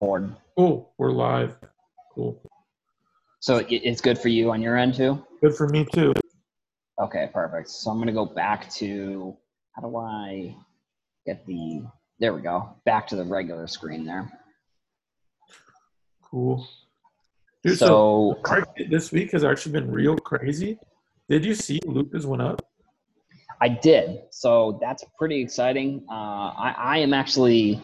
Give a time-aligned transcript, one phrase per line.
[0.00, 0.34] board.
[0.56, 0.92] Cool.
[0.98, 1.56] We're live.
[2.14, 2.40] Cool.
[3.40, 5.24] So it's good for you on your end too?
[5.40, 6.12] Good for me too.
[7.00, 7.68] Okay, perfect.
[7.68, 9.36] So I'm going to go back to,
[9.72, 10.56] how do I
[11.26, 11.82] get the,
[12.18, 14.32] there we go, back to the regular screen there.
[16.22, 16.66] Cool.
[17.62, 20.78] Dude, so, So this week has actually been real crazy.
[21.28, 22.62] Did you see Luka's went up?
[23.60, 24.20] I did.
[24.30, 26.04] So that's pretty exciting.
[26.10, 27.82] Uh, I, I am actually,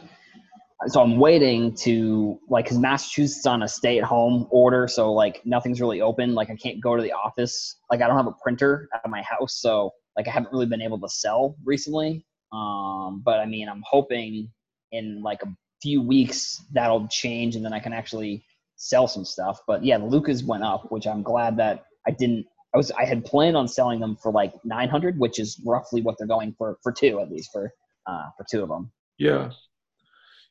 [0.86, 4.88] so I'm waiting to like, cause Massachusetts on a stay at home order.
[4.88, 6.34] So like nothing's really open.
[6.34, 7.76] Like I can't go to the office.
[7.90, 9.60] Like I don't have a printer at my house.
[9.60, 12.24] So like I haven't really been able to sell recently.
[12.52, 14.50] Um, but I mean, I'm hoping
[14.92, 15.48] in like a
[15.80, 18.44] few weeks that'll change and then I can actually
[18.76, 19.60] sell some stuff.
[19.66, 23.04] But yeah, the Lukas went up, which I'm glad that I didn't I was I
[23.04, 26.78] had planned on selling them for like 900, which is roughly what they're going for
[26.82, 27.72] for two at least for
[28.06, 28.90] uh for two of them.
[29.18, 29.50] Yeah.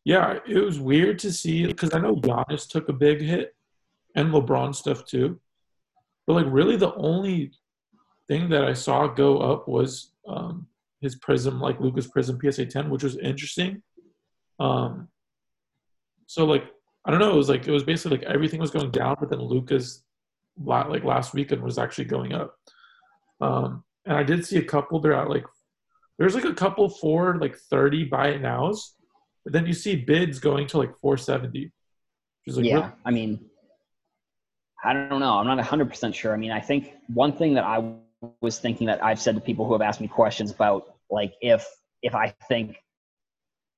[0.04, 3.55] Yeah, it was weird to see because I know Giannis took a big hit
[4.16, 5.40] and LeBron stuff too.
[6.25, 7.52] But like really the only
[8.28, 10.67] thing that I saw go up was um
[11.02, 13.81] his Prizm, like Luka's Prizm PSA 10, which was interesting.
[14.59, 15.08] Um
[16.25, 16.66] so like
[17.06, 19.30] I don't know, it was like it was basically like everything was going down, but
[19.30, 20.03] then Luka's
[20.64, 22.56] like last weekend was actually going up.
[23.40, 25.45] Um and I did see a couple they're at like
[26.18, 28.95] there's like a couple for like 30 buy it nows,
[29.44, 31.64] but then you see bids going to like 470.
[31.64, 31.72] Which
[32.47, 33.45] is like yeah, really- I mean,
[34.84, 35.38] I don't know.
[35.38, 36.34] I'm not 100 percent sure.
[36.34, 37.94] I mean, I think one thing that I
[38.42, 41.67] was thinking that I've said to people who have asked me questions about, like if
[42.02, 42.78] if I think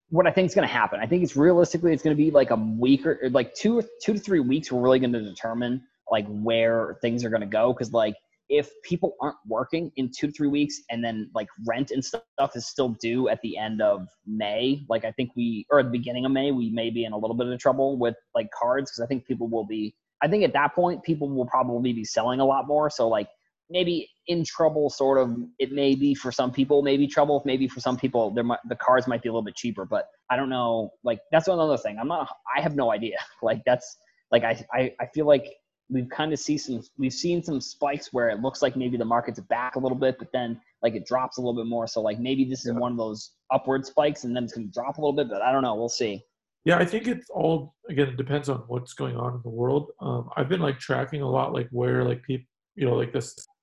[0.09, 1.00] what I think is going to happen.
[1.00, 3.84] I think it's realistically it's going to be like a week or like two or
[4.03, 4.72] two to three weeks.
[4.72, 8.16] We're really going to determine like where things are going to go because like
[8.49, 12.55] if people aren't working in two to three weeks and then like rent and stuff
[12.55, 15.91] is still due at the end of May, like I think we or at the
[15.91, 18.91] beginning of May, we may be in a little bit of trouble with like cards
[18.91, 19.95] because I think people will be.
[20.22, 22.89] I think at that point people will probably be selling a lot more.
[22.89, 23.27] So like
[23.69, 27.79] maybe in trouble sort of it may be for some people maybe trouble maybe for
[27.79, 30.50] some people there might the cards might be a little bit cheaper but i don't
[30.50, 33.97] know like that's another thing i'm not i have no idea like that's
[34.31, 35.45] like i i, I feel like
[35.89, 39.05] we've kind of see some we've seen some spikes where it looks like maybe the
[39.05, 42.01] market's back a little bit but then like it drops a little bit more so
[42.01, 42.79] like maybe this is Yeah.
[42.79, 45.41] one of those upward spikes and then it's going to drop a little bit but
[45.41, 46.23] i don't know we'll see
[46.66, 48.07] Yeah, I think it's all again.
[48.07, 49.91] It depends on what's going on in the world.
[49.99, 52.47] Um, I've been like tracking a lot, like where like people,
[52.79, 53.21] you know, like the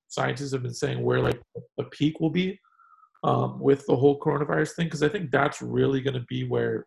[0.09, 1.41] scientists have been saying where like
[1.79, 2.61] the peak will be
[3.25, 6.85] um, with the whole coronavirus thing, because I think that's really going to be where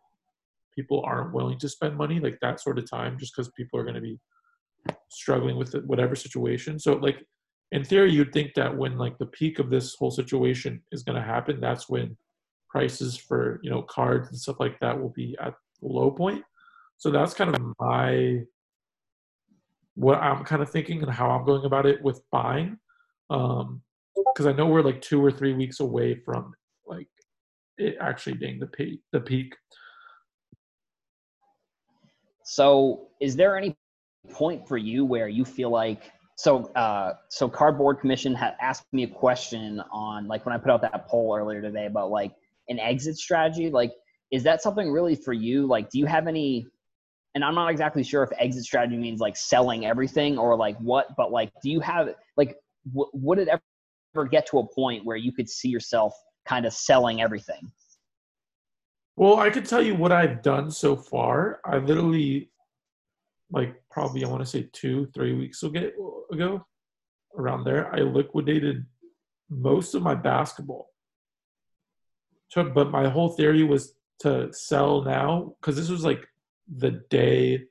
[0.78, 3.84] people aren't willing to spend money, like that sort of time, just because people are
[3.84, 4.20] going to be
[5.10, 6.80] struggling with whatever situation.
[6.80, 7.26] So like
[7.72, 11.20] in theory, you'd think that when like the peak of this whole situation is going
[11.20, 12.16] to happen, that's when
[12.70, 16.44] prices for you know cards and stuff like that will be at low point.
[16.98, 18.42] So that's kind of my
[19.96, 22.78] what I'm kind of thinking and how I'm going about it with buying,
[23.30, 23.82] um,
[24.16, 26.54] because I know we're like two or three weeks away from
[26.86, 27.08] like
[27.78, 29.02] it actually being the peak.
[29.12, 29.56] The peak.
[32.46, 33.76] So, is there any
[34.32, 36.72] point for you where you feel like so?
[36.76, 40.82] Uh, so, Cardboard Commission had asked me a question on like when I put out
[40.82, 42.34] that poll earlier today about like
[42.70, 43.70] an exit strategy.
[43.70, 43.94] Like,
[44.32, 45.68] is that something really for you?
[45.68, 46.68] Like, do you have any?
[47.36, 51.16] And I'm not exactly sure if exit strategy means like selling everything or like what,
[51.18, 52.56] but like, do you have like
[52.94, 56.14] w- would it ever get to a point where you could see yourself
[56.46, 57.72] kind of selling everything?
[59.16, 61.60] Well, I could tell you what I've done so far.
[61.66, 62.50] I literally,
[63.54, 66.66] like, probably I want to say two, three weeks ago,
[67.38, 68.86] around there, I liquidated
[69.50, 70.90] most of my basketball.
[72.56, 76.28] But my whole theory was to sell now because this was like
[76.68, 77.64] the day.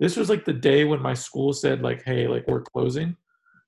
[0.00, 3.16] This was like the day when my school said like, "Hey, like we're closing,"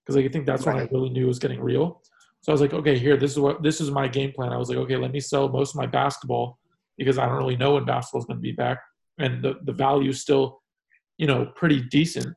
[0.05, 2.03] because like, I think that's when I really knew it was getting real.
[2.41, 4.57] So I was like, "Okay, here, this is what this is my game plan." I
[4.57, 6.59] was like, "Okay, let me sell most of my basketball."
[6.99, 8.81] because I don't really know when basketball is going to be back,
[9.19, 10.61] and the the value still,
[11.19, 12.35] you know, pretty decent.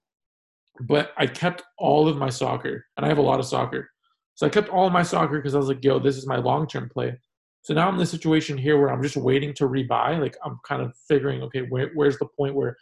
[0.81, 3.89] But I kept all of my soccer, and I have a lot of soccer,
[4.35, 6.37] so I kept all of my soccer because I was like, "Yo, this is my
[6.37, 7.17] long term play."
[7.63, 10.19] So now I'm in the situation here where I'm just waiting to rebuy.
[10.19, 12.75] Like I'm kind of figuring, okay, where, where's the point where,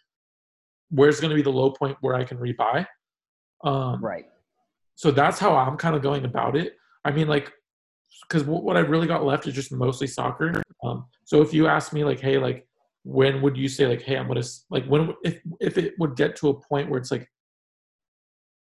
[0.89, 2.85] where's going to be the low point where I can rebuy?
[3.61, 4.25] Um, Right.
[4.95, 6.77] so that's how I'm kind of going about it.
[7.03, 7.51] I mean, like,
[8.23, 10.63] because what I really got left is just mostly soccer.
[10.81, 12.65] Um, so if you ask me, like, hey, like,
[13.09, 16.35] when would you say, like, hey, I'm gonna like, when if if it would get
[16.37, 17.27] to a point where it's like,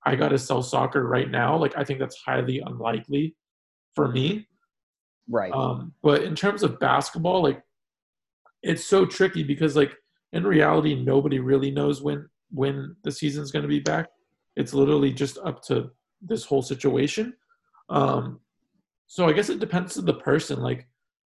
[0.07, 3.37] I got to sell soccer right now, like, I think that's highly unlikely
[3.95, 4.49] for me.
[5.29, 5.53] Right.
[5.53, 7.63] Um, but in terms of basketball, like,
[8.63, 9.95] it's so tricky because like
[10.33, 14.09] in reality, nobody really knows when when the season's going to be back.
[14.57, 15.91] It's literally just up to
[16.23, 17.35] this whole situation.
[17.89, 18.41] Um,
[19.07, 20.87] so I guess it depends on the person, like,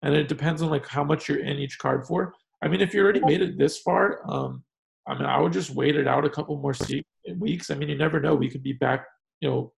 [0.01, 2.33] and it depends on like how much you're in each card for.
[2.65, 4.63] I mean, if you already made it this far, um,
[5.07, 6.73] I mean, I would just wait it out a couple more
[7.37, 7.69] weeks.
[7.69, 8.33] I mean, you never know.
[8.33, 9.05] We could be back.
[9.39, 9.73] You know,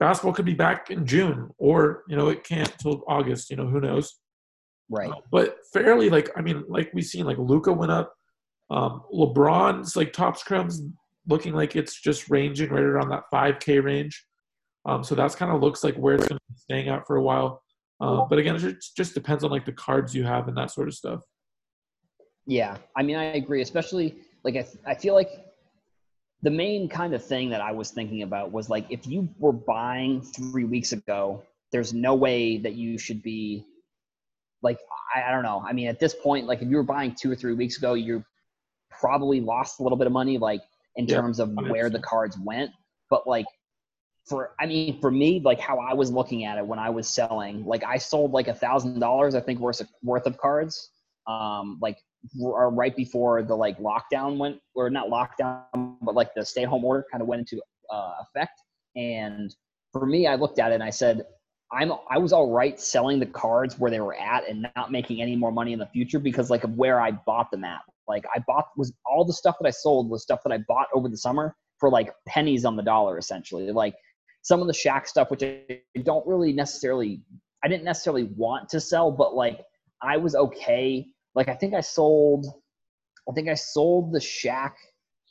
[0.00, 3.48] basketball could be back in June, or you know, it can't till August.
[3.48, 4.18] You know, who knows?
[4.90, 5.08] Right.
[5.08, 8.12] Uh, but fairly, like I mean, like we've seen, like Luca went up.
[8.70, 10.82] Um, LeBron's like Topps Chromes
[11.28, 14.26] looking like it's just ranging right around that 5K range.
[14.84, 17.16] Um, so that's kind of looks like where it's going to be staying out for
[17.16, 17.62] a while.
[18.00, 20.88] Uh, but again, it just depends on like the cards you have and that sort
[20.88, 21.20] of stuff.
[22.46, 23.62] Yeah, I mean, I agree.
[23.62, 25.30] Especially like I, I feel like
[26.42, 29.52] the main kind of thing that I was thinking about was like if you were
[29.52, 31.42] buying three weeks ago,
[31.72, 33.64] there's no way that you should be
[34.62, 34.78] like
[35.14, 35.64] I, I don't know.
[35.66, 37.94] I mean, at this point, like if you were buying two or three weeks ago,
[37.94, 38.24] you
[38.90, 40.60] probably lost a little bit of money, like
[40.96, 41.70] in yeah, terms of 100%.
[41.70, 42.70] where the cards went.
[43.10, 43.46] But like
[44.26, 47.08] for I mean, for me, like how I was looking at it when I was
[47.08, 50.90] selling, like I sold like a thousand dollars, I think worth of, worth of cards,
[51.26, 51.98] um, like
[52.38, 57.04] right before the like lockdown went, or not lockdown, but like the stay home order
[57.10, 58.60] kind of went into uh, effect.
[58.96, 59.54] And
[59.92, 61.24] for me, I looked at it and I said,
[61.72, 65.20] I'm I was all right selling the cards where they were at and not making
[65.20, 67.80] any more money in the future because like of where I bought them at.
[68.06, 70.88] Like I bought was all the stuff that I sold was stuff that I bought
[70.94, 73.70] over the summer for like pennies on the dollar essentially.
[73.72, 73.94] Like
[74.42, 77.22] some of the Shaq stuff, which I don't really necessarily
[77.64, 79.60] I didn't necessarily want to sell, but like
[80.02, 81.06] I was okay.
[81.34, 82.46] Like I think I sold
[83.28, 84.72] I think I sold the Shaq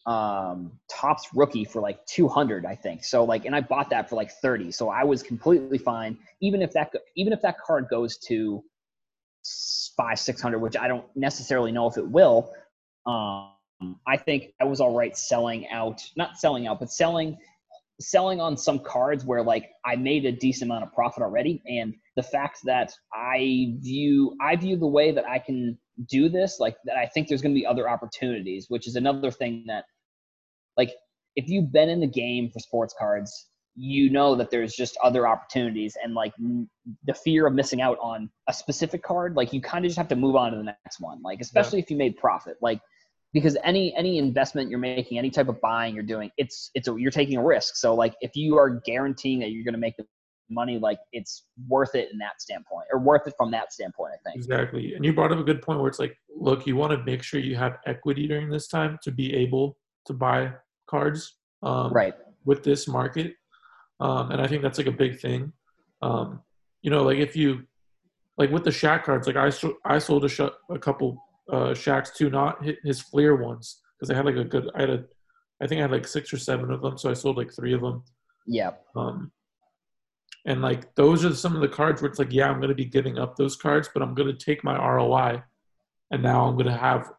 [0.06, 3.06] um Topps rookie for like 200 i think.
[3.06, 6.18] So like and i bought that for like 30 so i was completely fine.
[6.42, 8.64] Even if that even if that card goes to
[9.98, 12.52] five 600 which i don't necessarily know if it will
[13.06, 13.52] um
[14.08, 17.38] i think i was all right selling out not selling out but selling
[18.00, 21.94] selling on some cards where like i made a decent amount of profit already and
[22.16, 25.78] the fact that i view i view the way that i can
[26.10, 29.30] do this like that i think there's going to be other opportunities which is another
[29.30, 29.86] thing that
[30.76, 30.92] like
[31.36, 35.28] if you've been in the game for sports cards you know that there's just other
[35.28, 36.34] opportunities and like
[37.06, 40.08] the fear of missing out on a specific card like you kind of just have
[40.08, 41.84] to move on to the next one like especially yeah.
[41.84, 42.80] if you made profit like
[43.34, 46.96] because any any investment you're making any type of buying you're doing it's it's a,
[46.98, 47.76] you're taking a risk.
[47.76, 50.06] So like if you are guaranteeing that you're going to make the
[50.50, 54.30] money like it's worth it in that standpoint or worth it from that standpoint i
[54.30, 54.36] think.
[54.36, 54.94] Exactly.
[54.94, 57.24] And you brought up a good point where it's like look you want to make
[57.24, 60.54] sure you have equity during this time to be able to buy
[60.88, 62.14] cards um, right.
[62.46, 63.36] with this market.
[64.00, 65.54] Um, and i think that's like a big thing.
[66.02, 66.42] Um,
[66.82, 67.64] you know like if you
[68.38, 69.50] like with the Shaq cards like i,
[69.86, 71.18] I sold a, sh- a couple
[71.52, 74.90] uh Shaq's too not his Fleer ones because I had like a good I had
[74.90, 75.04] a
[75.62, 77.74] I think I had like six or seven of them so I sold like three
[77.74, 78.04] of them
[78.48, 79.32] yeah um
[80.46, 82.86] and like those are some of the cards where it's like yeah I'm gonna be
[82.86, 85.44] giving up those cards but I'm gonna take my ROI
[86.12, 87.12] and now I'm gonna have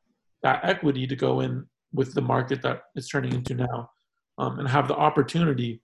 [0.44, 3.90] that equity to go in with the market that it's turning into now,
[4.38, 5.80] um, and have the opportunity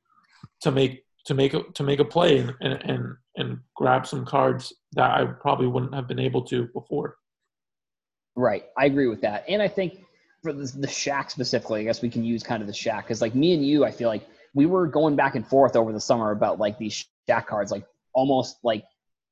[0.60, 4.72] to make to make a, to make a play and, and and grab some cards
[4.92, 7.16] that I probably wouldn't have been able to before.
[8.36, 10.04] Right, I agree with that, and I think
[10.42, 13.20] for the, the Shaq specifically, I guess we can use kind of the Shaq because
[13.20, 16.00] like me and you, I feel like we were going back and forth over the
[16.00, 18.84] summer about like these Shaq cards, like almost like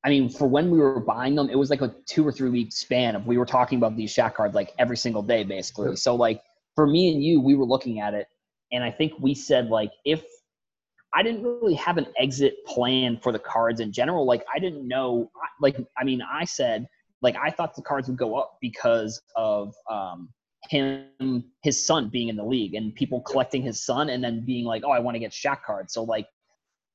[0.04, 2.50] I mean, for when we were buying them, it was like a two or three
[2.50, 5.96] week span of we were talking about these Shaq cards like every single day, basically.
[5.96, 6.42] So like
[6.74, 8.28] for me and you, we were looking at it,
[8.70, 10.22] and I think we said like if
[11.14, 14.26] I didn't really have an exit plan for the cards in general.
[14.26, 15.30] Like I didn't know.
[15.60, 16.86] Like I mean, I said
[17.22, 20.28] like I thought the cards would go up because of um,
[20.68, 24.64] him, his son being in the league, and people collecting his son, and then being
[24.64, 25.94] like, oh, I want to get Shaq cards.
[25.94, 26.26] So like,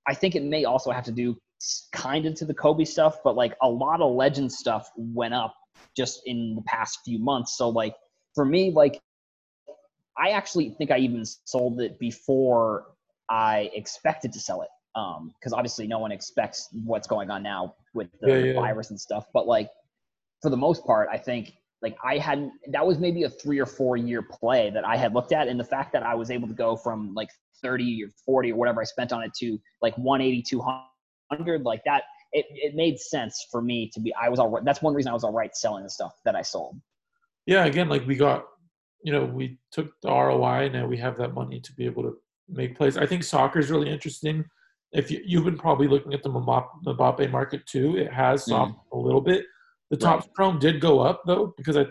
[0.08, 1.38] I think it may also have to do
[1.94, 5.56] kind of to the Kobe stuff, but like a lot of legend stuff went up
[5.96, 7.58] just in the past few months.
[7.58, 7.96] So like
[8.36, 9.00] for me, like
[10.18, 12.86] I actually think I even sold it before
[13.30, 14.70] I expected to sell it.
[14.96, 18.53] Um, Because obviously, no one expects what's going on now with the, yeah, yeah.
[18.53, 19.25] virus and stuff.
[19.34, 19.70] But like,
[20.44, 23.66] for the most part, I think like I had that was maybe a three or
[23.66, 26.48] four year play that I had looked at, and the fact that I was able
[26.48, 27.30] to go from like
[27.64, 32.04] 30 or 40 or whatever I spent on it to like 180, 200, like that,
[32.34, 34.14] it, it made sense for me to be.
[34.22, 34.64] I was all right.
[34.64, 36.80] That's one reason I was all right selling the stuff that I sold.
[37.46, 38.46] Yeah, again, like we got
[39.04, 40.66] you know, we took the ROI.
[40.66, 42.16] and Now we have that money to be able to
[42.50, 42.98] make plays.
[42.98, 44.46] I think soccer is really interesting.
[44.94, 48.52] If you, you've been probably looking at the Mbappe market too, it has mm-hmm.
[48.52, 48.98] softened mm.
[48.98, 49.46] a little bit.
[49.90, 50.34] The top right.
[50.34, 51.86] chrome did go up though because I,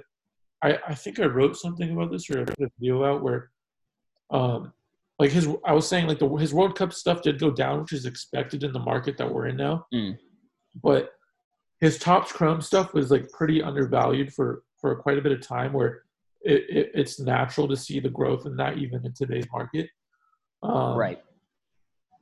[0.62, 3.50] I, I think I wrote something about this or I put a video out where,
[4.30, 4.72] um,
[5.18, 7.92] like his I was saying like the his World Cup stuff did go down, which
[7.92, 9.86] is expected in the market that we're in now.
[9.94, 10.18] Mm.
[10.82, 11.12] But
[11.80, 15.72] his Topps Chrome stuff was like pretty undervalued for for quite a bit of time,
[15.72, 16.02] where
[16.40, 19.88] it, it it's natural to see the growth in that even in today's market.
[20.62, 21.22] Um, right.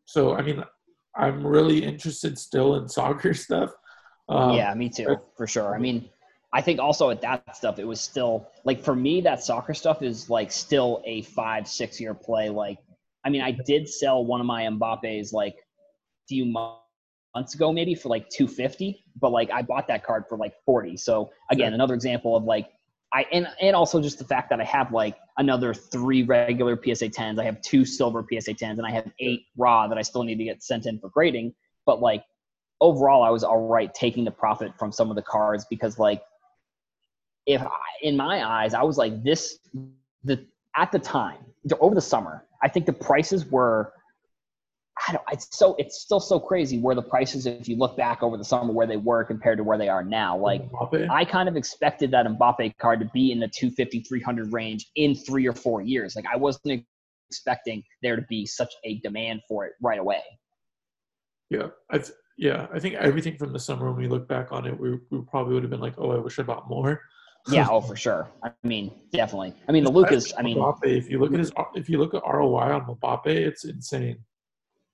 [0.05, 0.65] So I mean,
[1.17, 3.71] I'm really interested still in soccer stuff.
[4.31, 5.75] Um, yeah, me too, for sure.
[5.75, 6.09] I mean,
[6.53, 10.03] I think also at that stuff, it was still like for me, that soccer stuff
[10.03, 12.49] is like still a five, six year play.
[12.49, 12.79] Like,
[13.25, 17.95] I mean, I did sell one of my Mbappe's like a few months ago, maybe
[17.95, 20.97] for like 250, but like I bought that card for like 40.
[20.97, 22.69] So again, another example of like,
[23.13, 27.09] I, and, and also just the fact that I have like another three regular PSA
[27.09, 27.41] 10s.
[27.41, 30.39] I have two silver PSA 10s and I have eight raw that I still need
[30.39, 31.53] to get sent in for grading.
[31.87, 32.23] But like
[32.81, 36.23] overall, I was all right taking the profit from some of the cards because like
[37.47, 37.69] if I,
[38.03, 39.59] in my eyes, I was like this
[40.25, 40.45] the
[40.77, 41.39] at the time
[41.81, 43.93] over the summer, I think the prices were.
[45.09, 48.23] I don't, it's so it's still so crazy where the prices, if you look back
[48.23, 50.37] over the summer, where they were compared to where they are now.
[50.37, 51.09] Like Mbappe?
[51.09, 55.15] I kind of expected that Mbappe card to be in the 250, 300 range in
[55.15, 56.17] three or four years.
[56.17, 56.85] Like I wasn't
[57.31, 60.21] expecting there to be such a demand for it right away.
[61.49, 64.66] Yeah, I th- yeah, I think everything from the summer when we look back on
[64.66, 67.02] it, we, we probably would have been like, oh, I wish I bought more
[67.49, 68.28] yeah, oh for sure.
[68.42, 69.54] I mean, definitely.
[69.68, 70.32] I mean, the Lukas.
[70.37, 73.26] I mean, Mbappe, if you look at his, if you look at ROI on Mbappe,
[73.26, 74.18] it's insane.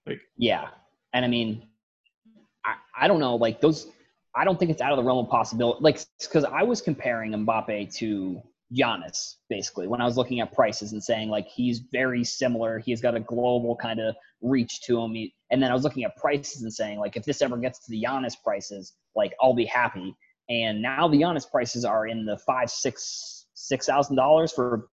[0.07, 0.69] Like, yeah,
[1.13, 1.67] and I mean,
[2.65, 3.89] I, I don't know, like those.
[4.35, 5.79] I don't think it's out of the realm of possibility.
[5.81, 8.43] Like, because I was comparing Mbappe to
[8.77, 12.79] Giannis basically when I was looking at prices and saying like he's very similar.
[12.79, 15.15] He's got a global kind of reach to him.
[15.15, 17.85] He, and then I was looking at prices and saying like if this ever gets
[17.87, 20.17] to the Giannis prices, like I'll be happy
[20.49, 24.89] and now the Giannis prices are in the five, six, six thousand dollars for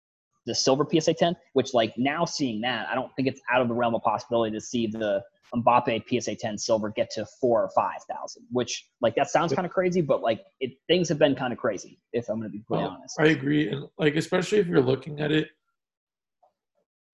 [0.46, 1.36] the silver PSA 10.
[1.53, 4.55] Which, like now seeing that, I don't think it's out of the realm of possibility
[4.55, 5.22] to see the
[5.53, 8.43] Mbappe PSA 10 silver get to four or five thousand.
[8.51, 11.60] Which, like, that sounds kind of crazy, but like, it things have been kind of
[11.60, 12.00] crazy.
[12.13, 14.81] If I'm going to be completely well, honest, I agree, and like, especially if you're
[14.81, 15.50] looking at it,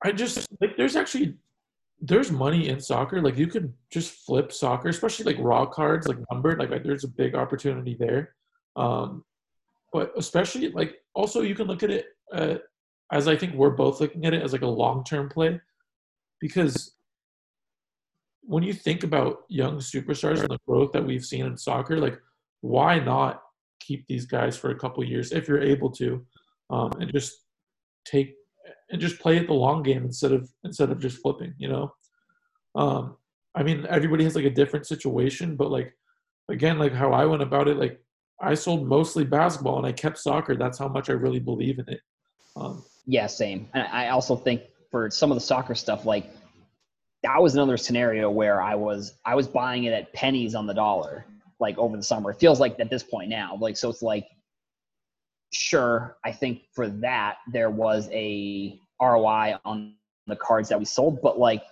[0.04, 1.36] I just like there's actually
[2.00, 3.22] there's money in soccer.
[3.22, 6.60] Like you could just flip soccer, especially like raw cards, like numbered.
[6.60, 8.36] Like, there's a big opportunity there.
[8.76, 9.24] Um,
[9.92, 12.56] but especially like also you can look at it uh,
[13.12, 15.60] as I think we're both looking at it as like a long term play,
[16.40, 16.94] because
[18.42, 22.20] when you think about young superstars and the growth that we've seen in soccer, like
[22.62, 23.42] why not
[23.80, 26.26] keep these guys for a couple years if you're able to,
[26.70, 27.46] um, and just
[28.06, 28.36] take
[28.90, 31.54] and just play it the long game instead of instead of just flipping.
[31.58, 31.94] You know,
[32.76, 33.18] um,
[33.56, 35.94] I mean, everybody has like a different situation, but like
[36.50, 38.02] again, like how I went about it, like
[38.40, 40.56] I sold mostly basketball and I kept soccer.
[40.56, 42.02] That's how much I really believe in it.
[42.56, 43.68] Um, yeah, same.
[43.74, 46.32] And I also think for some of the soccer stuff, like
[47.24, 50.74] that was another scenario where I was I was buying it at pennies on the
[50.74, 51.26] dollar,
[51.60, 52.32] like over the summer.
[52.32, 54.28] It feels like at this point now, like so it's like
[55.58, 59.96] sure, I think for that there was a ROI on
[60.28, 61.64] the cards that we sold, but like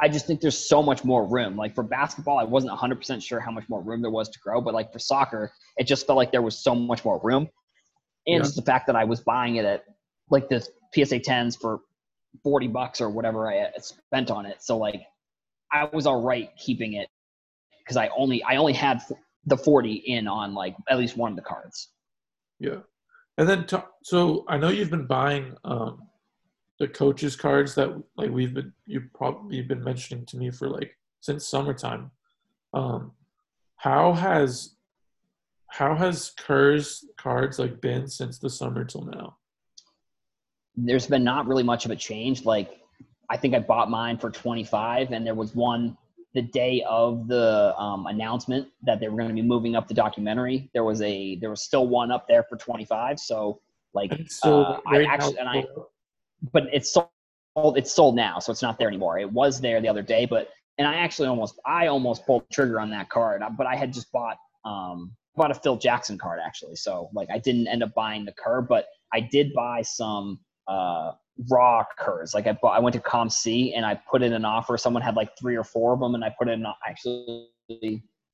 [0.00, 1.56] I just think there's so much more room.
[1.56, 4.60] Like for basketball, I wasn't 100% sure how much more room there was to grow,
[4.60, 7.48] but like for soccer, it just felt like there was so much more room.
[8.26, 8.38] And yeah.
[8.40, 9.84] just the fact that I was buying it at
[10.30, 10.60] like the
[10.94, 11.80] PSA 10s for
[12.44, 14.62] 40 bucks or whatever I spent on it.
[14.62, 15.02] So like
[15.72, 17.08] I was all right keeping it
[17.80, 19.00] because I only I only had
[19.46, 21.88] the 40 in on like at least one of the cards.
[22.60, 22.80] Yeah.
[23.38, 26.08] And then, to, so I know you've been buying um,
[26.78, 30.96] the coaches cards that like we've been you probably been mentioning to me for like
[31.20, 32.10] since summertime.
[32.74, 33.12] Um,
[33.76, 34.74] how has
[35.68, 39.36] how has Kerr's cards like been since the summer till now?
[40.76, 42.44] There's been not really much of a change.
[42.44, 42.80] Like
[43.30, 45.96] I think I bought mine for 25, and there was one
[46.38, 49.94] the day of the um, announcement that they were going to be moving up the
[49.94, 53.18] documentary, there was a there was still one up there for 25.
[53.18, 53.60] So
[53.92, 55.64] like so uh, I actually and I,
[56.52, 59.18] but it's sold it's sold now, so it's not there anymore.
[59.18, 62.54] It was there the other day, but and I actually almost I almost pulled the
[62.54, 66.38] trigger on that card, but I had just bought um bought a Phil Jackson card
[66.44, 70.38] actually, so like I didn't end up buying the card, but I did buy some
[70.68, 71.12] uh
[71.50, 72.34] raw Kerrs.
[72.34, 74.76] Like I bought, I went to COMC and I put in an offer.
[74.76, 77.48] Someone had like three or four of them, and I put in actually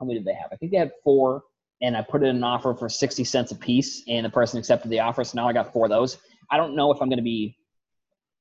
[0.00, 0.50] how many did they have?
[0.52, 1.42] I think they had four,
[1.82, 4.90] and I put in an offer for sixty cents a piece, and the person accepted
[4.90, 5.25] the offer.
[5.25, 6.18] So now I got four of those.
[6.50, 7.56] I don't know if I'm going to be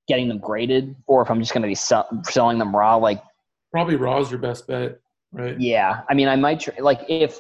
[0.08, 2.96] getting them graded or if I'm just going to be sell- selling them raw.
[2.98, 3.24] Like
[3.72, 5.00] probably raw is your best bet.
[5.32, 5.60] right?
[5.60, 7.40] Yeah, I mean, I might tr- like if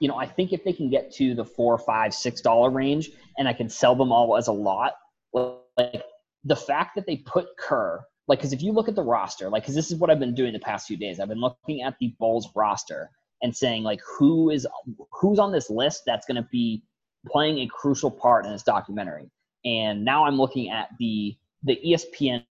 [0.00, 3.10] you know, I think if they can get to the four, five, six dollar range,
[3.38, 4.94] and I can sell them all as a lot,
[5.32, 6.02] like
[6.44, 9.62] the fact that they put Kerr, like, because if you look at the roster, like,
[9.62, 11.96] because this is what I've been doing the past few days, I've been looking at
[12.00, 13.10] the Bulls roster
[13.42, 14.66] and saying like, who is
[15.12, 16.82] who's on this list that's going to be
[17.30, 19.30] playing a crucial part in this documentary,
[19.64, 22.44] and now I'm looking at the the ESPN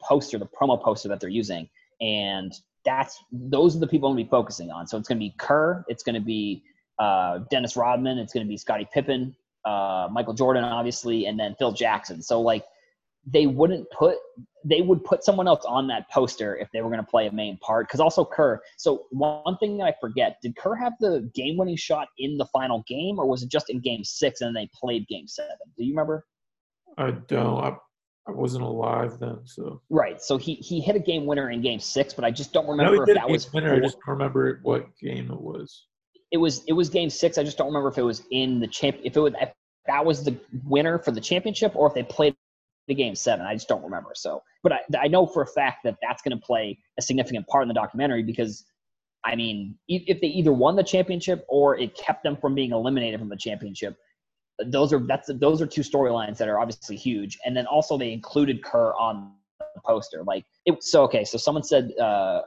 [0.00, 1.68] poster, the promo poster that they're using,
[2.00, 2.52] and
[2.84, 4.86] that's those are the people I'm gonna be focusing on.
[4.86, 6.62] So it's gonna be Kerr, it's gonna be
[6.98, 11.72] uh, Dennis Rodman, it's gonna be Scottie Pippen, uh, Michael Jordan, obviously, and then Phil
[11.72, 12.22] Jackson.
[12.22, 12.64] So like
[13.26, 14.16] they wouldn't put
[14.66, 17.32] they would put someone else on that poster if they were going to play a
[17.32, 21.30] main part because also kerr so one thing that i forget did kerr have the
[21.34, 24.54] game winning shot in the final game or was it just in game six and
[24.54, 26.24] they played game seven do you remember
[26.96, 27.58] I don't.
[27.58, 27.76] I,
[28.28, 29.82] I wasn't alive then, so.
[29.90, 32.68] right so he he hit a game winner in game six but i just don't
[32.68, 33.74] remember if that was winner.
[33.74, 35.86] I just don't remember what game it was.
[36.30, 37.36] it was it was game six.
[37.36, 39.50] I just don't remember if it was in the champ if it was if
[39.86, 42.34] that was the winner for the championship or if they played
[42.88, 43.46] the game seven.
[43.46, 44.10] I just don't remember.
[44.14, 47.46] So, but I, I know for a fact that that's going to play a significant
[47.46, 48.64] part in the documentary because,
[49.24, 53.20] I mean, if they either won the championship or it kept them from being eliminated
[53.20, 53.96] from the championship,
[54.66, 57.38] those are that's those are two storylines that are obviously huge.
[57.44, 60.22] And then also they included Kerr on the poster.
[60.22, 60.82] Like it.
[60.82, 61.92] So okay, so someone said.
[61.98, 62.42] uh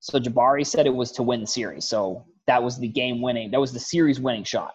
[0.00, 1.84] so Jabari said it was to win the series.
[1.84, 3.50] So that was the game winning.
[3.50, 4.74] That was the series winning shot.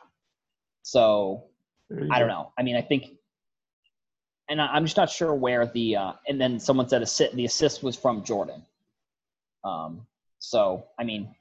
[0.81, 1.45] So
[2.11, 2.51] I don't know.
[2.57, 3.05] I mean, I think,
[4.49, 5.95] and I- I'm just not sure where the.
[5.95, 8.63] Uh, and then someone said assi- the assist was from Jordan.
[9.63, 10.05] Um.
[10.39, 11.33] So I mean,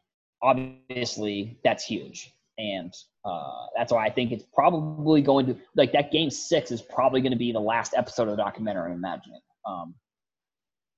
[0.43, 2.93] obviously that's huge, and
[3.25, 7.21] uh, that's why I think it's probably going to like that game six is probably
[7.21, 8.91] going to be the last episode of the documentary.
[8.91, 9.41] I'm imagining.
[9.67, 9.95] Um.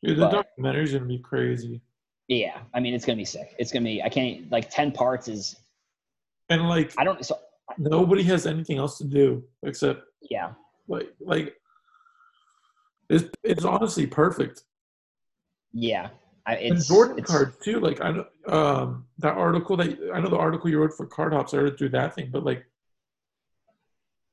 [0.02, 1.80] Dude, the but- documentary's gonna be crazy.
[2.28, 2.61] Yeah.
[2.75, 3.54] I mean, it's gonna be sick.
[3.58, 4.02] It's gonna be.
[4.02, 5.56] I can't like ten parts is.
[6.50, 7.25] And like I don't.
[7.25, 7.38] So
[7.78, 10.52] nobody has anything else to do except yeah.
[10.88, 11.54] like like
[13.14, 14.62] it's it's honestly perfect.
[15.73, 16.09] Yeah.
[16.47, 17.81] I, And Jordan it's, cards too.
[17.81, 21.33] Like I know um that article that I know the article you wrote for Card
[21.33, 21.55] Hops.
[21.55, 22.66] I read through that thing, but like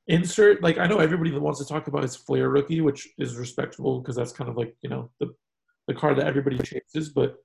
[0.08, 3.38] insert like I know everybody that wants to talk about is Fleer rookie, which is
[3.38, 5.34] respectable because that's kind of like you know the
[5.88, 7.10] the card that everybody chases.
[7.10, 7.38] But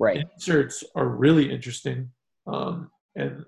[0.00, 0.24] Right.
[0.34, 2.10] inserts are really interesting
[2.46, 3.44] um, and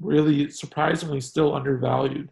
[0.00, 2.30] really surprisingly still undervalued.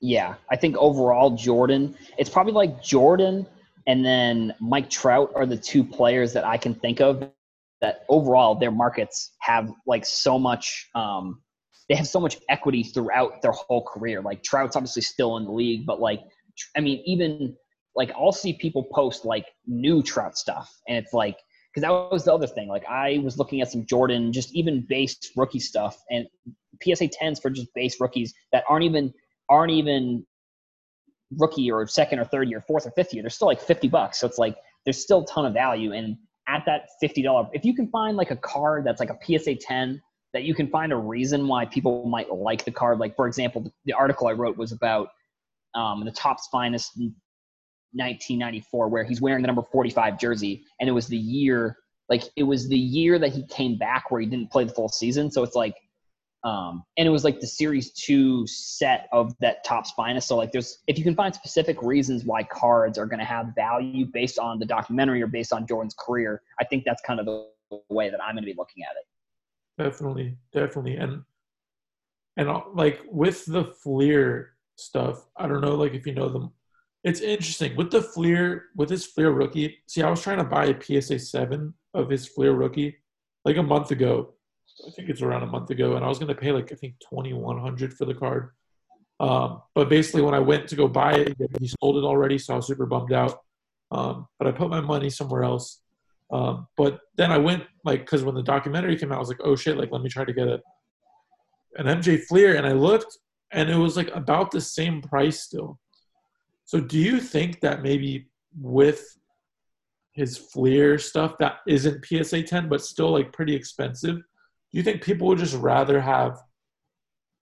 [0.00, 3.46] Yeah, I think overall Jordan, it's probably like Jordan
[3.86, 7.28] and then Mike Trout are the two players that I can think of
[7.80, 11.40] that overall their markets have like so much um
[11.88, 14.20] they have so much equity throughout their whole career.
[14.20, 16.20] Like Trout's obviously still in the league, but like
[16.76, 17.56] I mean even
[17.96, 21.38] like I'll see people post like new Trout stuff and it's like
[21.72, 22.68] because that was the other thing.
[22.68, 26.26] Like I was looking at some Jordan, just even base rookie stuff and
[26.82, 29.12] PSA 10s for just base rookies that aren't even
[29.48, 30.24] aren't even
[31.36, 33.22] rookie or second or third year, fourth or fifth year.
[33.22, 34.18] They're still like 50 bucks.
[34.20, 35.92] So it's like there's still a ton of value.
[35.92, 36.16] And
[36.48, 40.00] at that $50, if you can find like a card that's like a PSA 10
[40.34, 42.98] that you can find a reason why people might like the card.
[42.98, 45.08] Like for example, the, article I wrote was about
[45.74, 51.06] um, the Topps Finest 1994, where he's wearing the number 45 jersey, and it was
[51.06, 51.76] the year
[52.08, 54.88] like it was the year that he came back where he didn't play the full
[54.88, 55.30] season.
[55.30, 55.74] So it's like
[56.44, 60.28] um, and it was like the series two set of that Topps Finest.
[60.28, 63.54] So like there's if you can find specific reasons why cards are going to have
[63.56, 67.26] value based on the documentary or based on Jordan's career, I think that's kind of
[67.26, 67.46] the
[67.90, 69.82] way that I'm going to be looking at it.
[69.82, 71.22] Definitely, definitely, and
[72.36, 76.52] and uh, like with the Fleer stuff, I don't know, like if you know them,
[77.02, 79.78] it's interesting with the Fleer with his Fleer rookie.
[79.86, 82.96] See, I was trying to buy a PSA seven of his Fleer rookie
[83.44, 84.34] like a month ago.
[84.86, 86.94] I think it's around a month ago, and I was gonna pay like I think
[87.00, 88.50] twenty one hundred for the card.
[89.20, 92.54] Um, but basically, when I went to go buy it, he sold it already, so
[92.54, 93.40] I was super bummed out.
[93.90, 95.80] Um, but I put my money somewhere else.
[96.30, 99.40] Um, but then I went like because when the documentary came out, I was like,
[99.42, 100.60] oh shit, like let me try to get a
[101.76, 103.18] an MJ Fleer, and I looked,
[103.52, 105.78] and it was like about the same price still.
[106.64, 108.28] So do you think that maybe
[108.60, 109.02] with
[110.12, 114.18] his Fleer stuff that isn't PSA 10 but still like pretty expensive,
[114.72, 116.38] do you think people would just rather have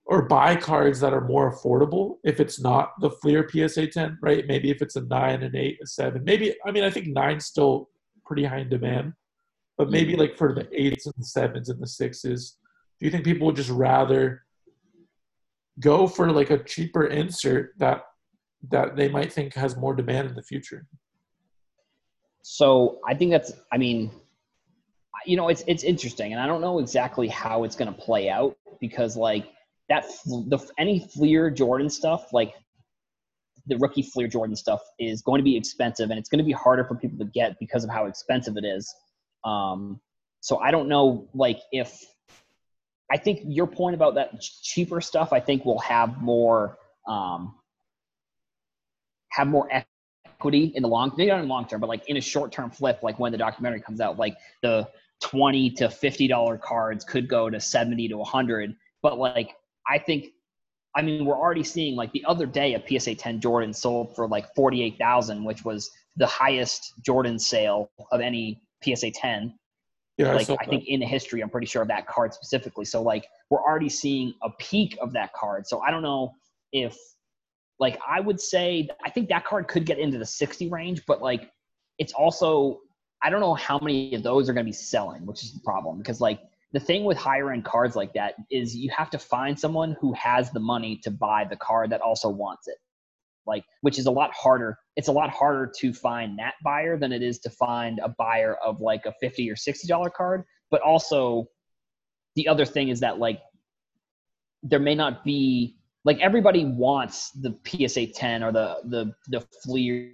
[0.06, 4.46] or buy cards that are more affordable if it's not the Fleer PSA 10, right?
[4.46, 6.22] Maybe if it's a nine, an eight, a seven.
[6.24, 7.90] Maybe I mean I think nine's still
[8.24, 9.12] pretty high in demand,
[9.76, 10.20] but maybe mm-hmm.
[10.20, 12.56] like for the eights and the sevens and the sixes,
[13.00, 14.42] do you think people would just rather
[15.80, 18.02] go for like a cheaper insert that
[18.70, 20.86] that they might think has more demand in the future?
[22.42, 24.12] So I think that's I mean
[25.26, 28.30] you know, it's it's interesting, and I don't know exactly how it's going to play
[28.30, 29.52] out because like
[29.88, 32.54] that the any Fleer Jordan stuff, like
[33.66, 36.52] the rookie Fleer Jordan stuff, is going to be expensive, and it's going to be
[36.52, 38.94] harder for people to get because of how expensive it is.
[39.44, 40.00] Um,
[40.40, 42.04] so I don't know, like if
[43.10, 47.54] I think your point about that cheaper stuff, I think will have more um,
[49.30, 52.20] have more equity in the long, not in the long term, but like in a
[52.20, 54.88] short term flip, like when the documentary comes out, like the
[55.20, 58.74] twenty to fifty dollar cards could go to seventy to hundred.
[59.02, 59.54] But like
[59.88, 60.28] I think,
[60.94, 64.28] I mean, we're already seeing like the other day a PSA ten Jordan sold for
[64.28, 69.54] like forty eight thousand, which was the highest Jordan sale of any PSA ten
[70.18, 72.86] yeah, like I, I think in the history, I'm pretty sure of that card specifically.
[72.86, 75.66] So like we're already seeing a peak of that card.
[75.66, 76.32] So I don't know
[76.72, 76.96] if
[77.78, 81.20] like I would say I think that card could get into the 60 range, but
[81.20, 81.50] like
[81.98, 82.80] it's also
[83.26, 85.58] I don't know how many of those are going to be selling, which is the
[85.58, 86.38] problem because like
[86.72, 90.12] the thing with higher end cards like that is you have to find someone who
[90.12, 92.76] has the money to buy the card that also wants it.
[93.44, 97.10] Like which is a lot harder it's a lot harder to find that buyer than
[97.10, 100.44] it is to find a buyer of like a 50 or 60 dollar card.
[100.70, 101.48] But also
[102.36, 103.40] the other thing is that like
[104.62, 110.12] there may not be like everybody wants the PSA 10 or the the the Fleer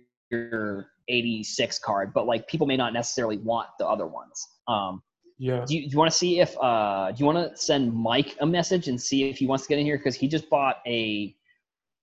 [1.08, 5.02] 86 card but like people may not necessarily want the other ones um
[5.38, 8.36] yeah do you, you want to see if uh do you want to send mike
[8.40, 10.76] a message and see if he wants to get in here because he just bought
[10.86, 11.34] a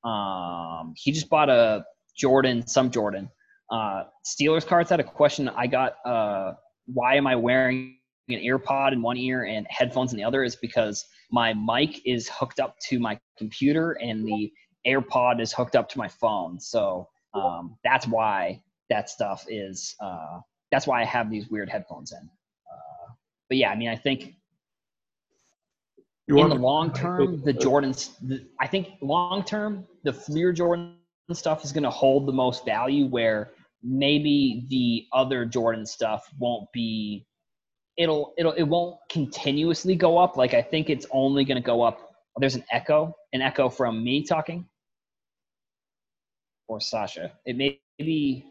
[0.04, 3.30] um, he just bought a Jordan, some Jordan.
[3.72, 5.50] Uh, Steelers cards had a question.
[5.50, 6.54] I got, uh,
[6.86, 7.98] why am I wearing
[8.30, 10.44] an earpod in one ear and headphones in the other?
[10.44, 14.52] Is because my mic is hooked up to my computer and the
[14.88, 16.60] AirPod is hooked up to my phone.
[16.60, 19.96] So um, that's why that stuff is.
[20.00, 20.40] Uh,
[20.72, 22.20] that's why I have these weird headphones in.
[22.20, 23.14] Uh,
[23.48, 24.36] but yeah, I mean, I think
[26.28, 30.96] in the long term, the Jordans, the, I think long term, the Fleer Jordan
[31.32, 33.52] stuff is going to hold the most value where
[33.84, 37.26] maybe the other Jordan stuff won't be
[37.98, 41.82] it'll it'll it won't continuously go up like I think it's only going to go
[41.82, 42.00] up
[42.38, 44.66] there's an echo an echo from me talking
[46.70, 48.46] or Sasha it may be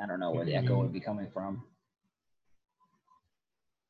[0.00, 1.64] I don't know where the echo would be coming from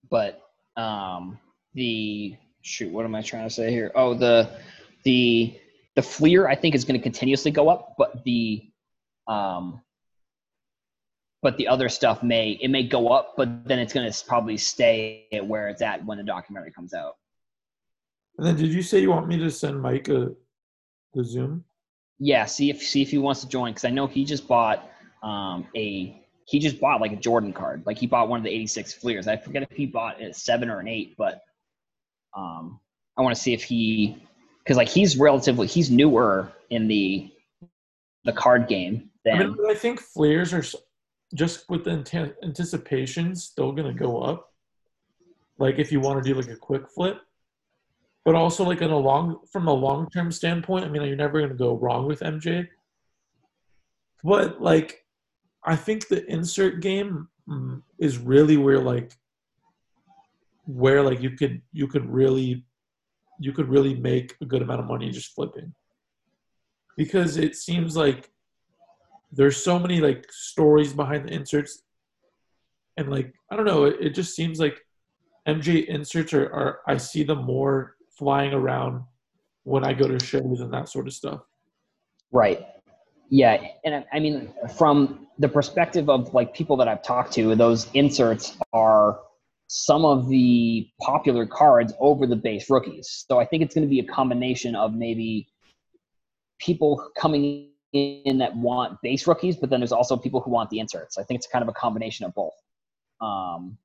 [0.08, 0.42] but
[0.76, 1.38] um
[1.74, 3.92] the shoot, what am I trying to say here?
[3.94, 4.50] Oh, the
[5.04, 5.58] the
[5.94, 8.62] the Fleer I think is going to continuously go up, but the
[9.28, 9.80] um
[11.42, 14.56] but the other stuff may it may go up, but then it's going to probably
[14.56, 17.16] stay at where it's at when the documentary comes out.
[18.38, 20.32] And then, did you say you want me to send Mike a
[21.12, 21.64] the Zoom?
[22.18, 24.88] Yeah, see if see if he wants to join because I know he just bought
[25.22, 27.82] um, a he just bought like a Jordan card.
[27.86, 29.26] Like he bought one of the '86 Fleers.
[29.26, 31.40] I forget if he bought a seven or an eight, but
[32.36, 32.80] um,
[33.16, 34.22] I want to see if he,
[34.58, 37.30] because like he's relatively he's newer in the
[38.24, 39.10] the card game.
[39.24, 40.64] Than, I, mean, I think Fleers are
[41.34, 44.50] just with the anticipation still going to go up.
[45.58, 47.20] Like if you want to do like a quick flip,
[48.24, 50.84] but also like in a long from a long term standpoint.
[50.84, 52.68] I mean, you're never going to go wrong with MJ.
[54.22, 55.04] But like,
[55.64, 59.12] I think the insert game mm, is really where like
[60.66, 62.64] where like you could you could really
[63.38, 65.74] you could really make a good amount of money just flipping
[66.96, 68.30] because it seems like
[69.32, 71.82] there's so many like stories behind the inserts
[72.96, 74.80] and like i don't know it, it just seems like
[75.48, 79.02] mj inserts are, are i see them more flying around
[79.64, 81.40] when i go to shows and that sort of stuff
[82.32, 82.66] right
[83.30, 87.90] yeah and i mean from the perspective of like people that i've talked to those
[87.94, 89.18] inserts are
[89.68, 93.24] some of the popular cards over the base rookies.
[93.28, 95.48] So I think it's going to be a combination of maybe
[96.60, 100.78] people coming in that want base rookies, but then there's also people who want the
[100.78, 101.18] inserts.
[101.18, 102.54] I think it's kind of a combination of both.
[103.20, 103.78] Um,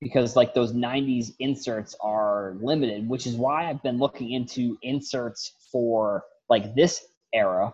[0.00, 5.52] because like those 90s inserts are limited, which is why I've been looking into inserts
[5.72, 7.72] for like this era.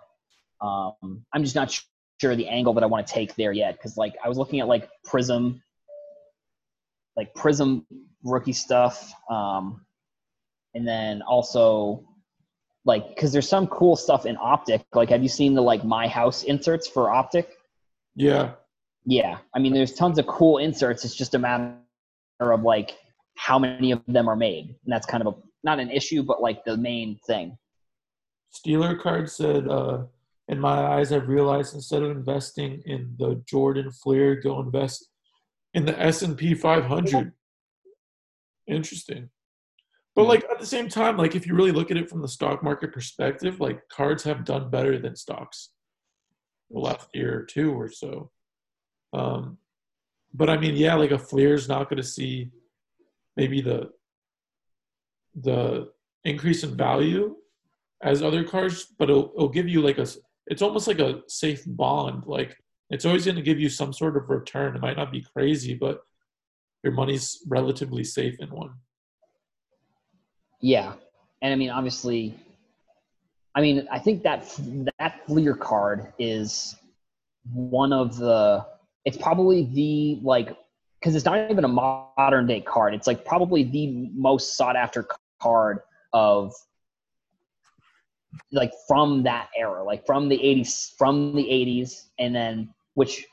[0.60, 1.76] Um, I'm just not
[2.20, 3.80] sure the angle that I want to take there yet.
[3.80, 5.60] Cause like I was looking at like Prizm
[7.16, 7.84] like Prizm
[8.24, 9.84] rookie stuff, um,
[10.74, 12.04] and then also
[12.84, 14.82] like because there's some cool stuff in Optic.
[14.94, 17.50] Like, have you seen the like My House inserts for Optic?
[18.14, 18.52] Yeah.
[19.06, 21.04] Yeah, I mean, there's tons of cool inserts.
[21.04, 21.74] It's just a matter
[22.40, 22.96] of like
[23.36, 26.40] how many of them are made, and that's kind of a not an issue, but
[26.40, 27.56] like the main thing.
[28.52, 30.04] Steeler card said, uh,
[30.48, 35.10] "In my eyes, I've realized instead of investing in the Jordan Fleer, go invest
[35.74, 37.32] in the S and P 500.
[38.66, 39.30] Interesting.
[40.16, 42.28] But like at the same time, like if you really look at it from the
[42.28, 45.70] stock market perspective, like cards have done better than stocks
[46.70, 48.30] the last year or two or so.
[49.12, 49.58] Um,
[50.32, 52.50] but I mean, yeah, like a Fleer is not going to see
[53.36, 53.90] maybe the
[55.34, 55.90] the
[56.24, 57.36] increase in value
[58.02, 60.06] as other cards, but it'll, it'll give you like a.
[60.46, 62.24] It's almost like a safe bond.
[62.26, 62.56] Like
[62.90, 64.74] it's always going to give you some sort of return.
[64.74, 66.00] It might not be crazy, but
[66.82, 68.72] your money's relatively safe in one.
[70.60, 70.94] Yeah,
[71.42, 72.34] and I mean, obviously,
[73.54, 74.42] I mean, I think that
[74.98, 76.76] that Fleer card is
[77.52, 78.66] one of the.
[79.04, 80.56] It's probably the like
[81.00, 82.94] because it's not even a modern day card.
[82.94, 85.06] It's like probably the most sought after
[85.40, 85.80] card
[86.12, 86.52] of
[88.52, 93.24] like from that era, like from the 80s, from the 80s, and then which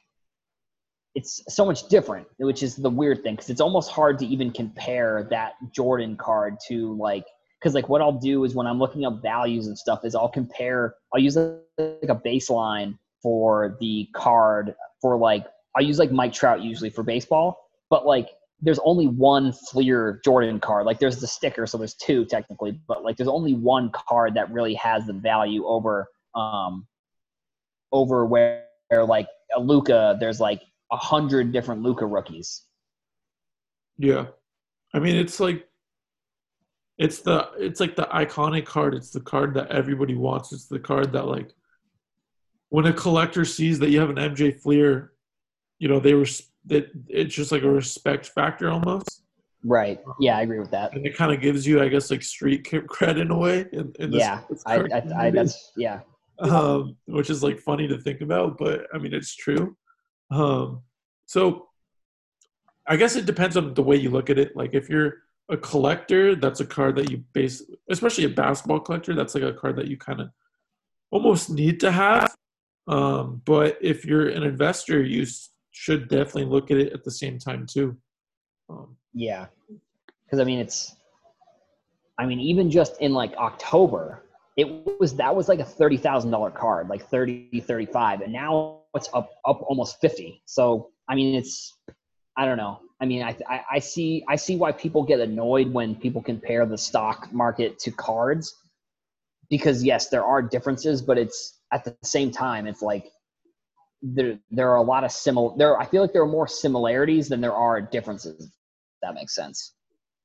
[1.15, 4.51] it's so much different, which is the weird thing because it's almost hard to even
[4.51, 7.25] compare that Jordan card to like
[7.59, 10.29] because like what I'll do is when I'm looking up values and stuff is I'll
[10.29, 15.45] compare I'll use like a baseline for the card for like
[15.77, 18.29] I'll use like Mike Trout usually for baseball, but like
[18.61, 20.87] there's only one Fleer Jordan card.
[20.87, 24.51] Like there's the sticker, so there's two technically, but like there's only one card that
[24.51, 26.87] really has the value over um
[27.91, 30.61] over where like a Luka, there's like
[30.91, 32.63] a hundred different Luka rookies.
[33.99, 34.25] Yeah,
[34.95, 35.67] I mean it's like
[36.97, 38.95] it's the it's like the iconic card.
[38.95, 40.51] It's the card that everybody wants.
[40.51, 41.53] It's the card that like
[42.69, 45.13] when a collector sees that you have an MJ Fleer,
[45.79, 46.25] you know they were
[46.65, 49.23] that it's just like a respect factor almost.
[49.63, 49.99] Right.
[50.19, 50.93] Yeah, I agree with that.
[50.93, 53.65] And it kind of gives you, I guess, like street cred in a way.
[53.73, 56.01] In, in yeah, I, I, I, that's yeah.
[56.39, 59.75] Um, which is like funny to think about, but I mean it's true.
[60.29, 60.83] Um,
[61.25, 61.67] so
[62.87, 64.55] I guess it depends on the way you look at it.
[64.55, 65.15] Like if you're
[65.49, 69.53] a collector, that's a card that you base, especially a basketball collector, that's like a
[69.53, 70.29] card that you kind of
[71.11, 72.35] almost need to have.
[72.87, 75.25] Um, but if you're an investor, you
[75.77, 77.95] should definitely look at it at the same time too.
[78.69, 79.45] Um, yeah,
[80.25, 80.95] because I mean it's,
[82.17, 84.23] I mean even just in like October,
[84.57, 84.67] it
[84.99, 89.07] was that was like a thirty thousand dollar card, like 30, 35, and now it's
[89.13, 90.41] up up almost fifty.
[90.45, 91.77] So I mean, it's
[92.35, 92.79] I don't know.
[92.99, 96.65] I mean, I, I, I see I see why people get annoyed when people compare
[96.65, 98.55] the stock market to cards,
[99.49, 103.11] because yes, there are differences, but it's at the same time, it's like
[104.01, 105.55] there there are a lot of similar.
[105.57, 108.51] There, I feel like there are more similarities than there are differences.
[109.01, 109.73] that makes sense.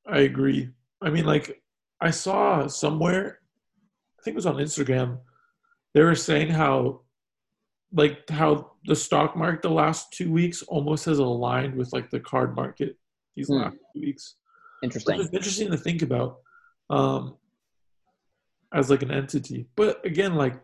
[0.07, 0.71] I agree.
[1.01, 1.63] I mean, like
[2.01, 3.39] I saw somewhere
[4.23, 5.19] I think it was on Instagram,
[5.95, 7.01] they were saying how
[7.93, 12.21] like how the stock market the last two weeks almost has aligned with like the
[12.21, 12.97] card market
[13.35, 13.55] these hmm.
[13.55, 14.37] last two weeks.
[14.85, 15.21] Interesting.
[15.21, 16.37] It's interesting to think about
[16.89, 17.37] um,
[18.73, 19.67] as like an entity.
[19.75, 20.55] But again, like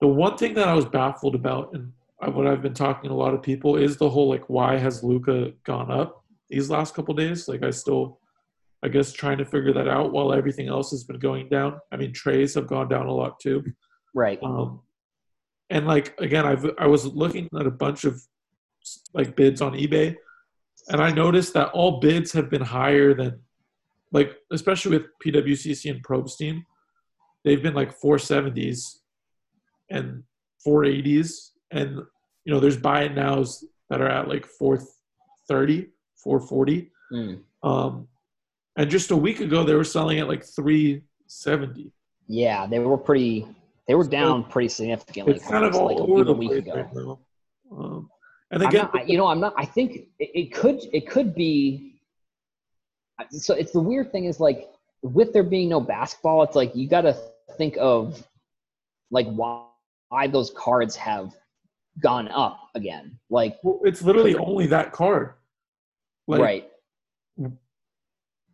[0.00, 1.92] the one thing that I was baffled about and
[2.26, 5.04] what I've been talking to a lot of people is the whole like why has
[5.04, 7.48] Luka gone up these last couple days?
[7.48, 8.20] Like I still
[8.82, 11.80] I guess trying to figure that out while everything else has been going down.
[11.90, 13.64] I mean, trays have gone down a lot too.
[14.14, 14.38] Right.
[14.42, 14.80] Um,
[15.70, 18.20] and like again, I've I was looking at a bunch of
[19.14, 20.16] like bids on eBay,
[20.88, 23.40] and I noticed that all bids have been higher than,
[24.12, 26.62] like especially with PWCC and Probstein,
[27.44, 28.98] they've been like 470s
[29.90, 30.22] and
[30.66, 31.96] 480s, and
[32.44, 36.90] you know there's buy it nows that are at like 430, 440.
[37.12, 37.40] Mm.
[37.62, 38.08] Um,
[38.76, 41.92] and just a week ago, they were selling at like 370.
[42.28, 43.46] Yeah, they were pretty.
[43.86, 45.34] They were down pretty significantly.
[45.34, 47.18] It's kind of all like over the place right now.
[47.72, 48.10] Um,
[48.50, 49.54] and again, not, you know, I'm not.
[49.56, 50.80] I think it, it could.
[50.92, 52.00] It could be.
[53.30, 54.68] So it's the weird thing is like
[55.02, 57.16] with there being no basketball, it's like you got to
[57.56, 58.26] think of
[59.10, 59.64] like why,
[60.08, 61.34] why those cards have
[62.00, 63.18] gone up again.
[63.30, 65.34] Like well, it's literally only that card.
[66.26, 66.68] Like, right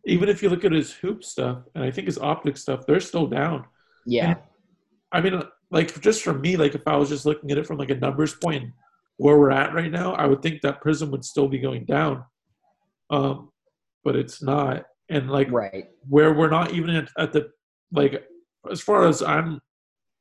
[0.05, 2.99] even if you look at his hoop stuff and I think his optic stuff, they're
[2.99, 3.65] still down.
[4.05, 4.29] Yeah.
[4.31, 4.39] And,
[5.11, 7.77] I mean, like just for me, like if I was just looking at it from
[7.77, 8.71] like a numbers point
[9.17, 12.23] where we're at right now, I would think that Prizm would still be going down.
[13.09, 13.51] Um,
[14.03, 14.85] but it's not.
[15.09, 17.49] And like right where we're not even at, at the
[17.91, 18.25] like
[18.71, 19.61] as far as I'm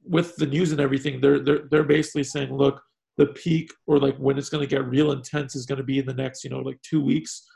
[0.05, 2.83] with the news and everything, they're they're they're basically saying, look,
[3.17, 5.99] the peak or like when it's going to get real intense is going to be
[5.99, 7.47] in the next, you know, like two weeks.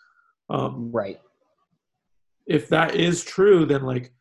[0.50, 1.20] Um, right
[2.48, 4.12] if that is true, then like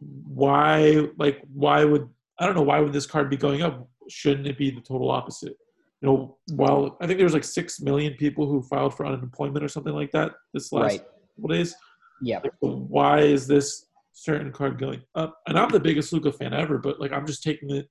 [0.00, 2.08] why like why would
[2.40, 3.88] I don't know why would this card be going up?
[4.08, 5.56] Shouldn't it be the total opposite?
[6.00, 9.64] you know, while I think there was like six million people who filed for unemployment
[9.64, 11.04] or something like that this last Right.
[11.36, 11.76] couple days.
[12.20, 12.40] Yeah.
[12.42, 15.38] Like, why is this certain card going up?
[15.46, 17.88] And I'm the biggest Luka fan ever, but like I'm just taking it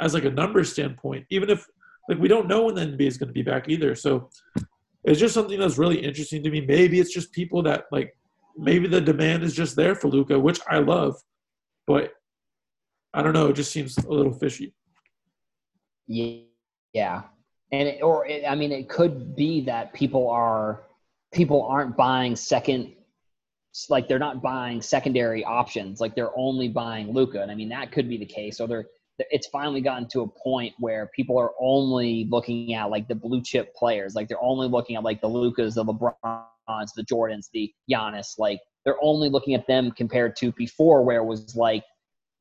[0.00, 1.26] as like a number standpoint.
[1.30, 1.66] Even if
[2.08, 4.28] like we don't know when the NBA is going to be back either, so
[5.04, 6.60] it's just something that's really interesting to me.
[6.60, 8.16] Maybe it's just people that like
[8.56, 11.16] maybe the demand is just there for Luka, which I love,
[11.86, 12.12] but
[13.12, 13.48] I don't know.
[13.48, 14.74] It just seems a little fishy.
[16.06, 16.48] Ye-
[16.92, 17.22] Yeah,
[17.72, 20.82] and it, or it, I mean, it could be that people are
[21.32, 22.92] people aren't buying second,
[23.88, 26.00] like they're not buying secondary options.
[26.00, 28.60] Like they're only buying Luka, and I mean that could be the case.
[28.60, 28.86] Or they're
[29.18, 33.42] it's finally gotten to a point where people are only looking at like the blue
[33.42, 34.14] chip players.
[34.14, 38.38] Like they're only looking at like the Lukas, the LeBrons, the Jordans, the Giannis.
[38.38, 41.84] Like they're only looking at them compared to before, where it was like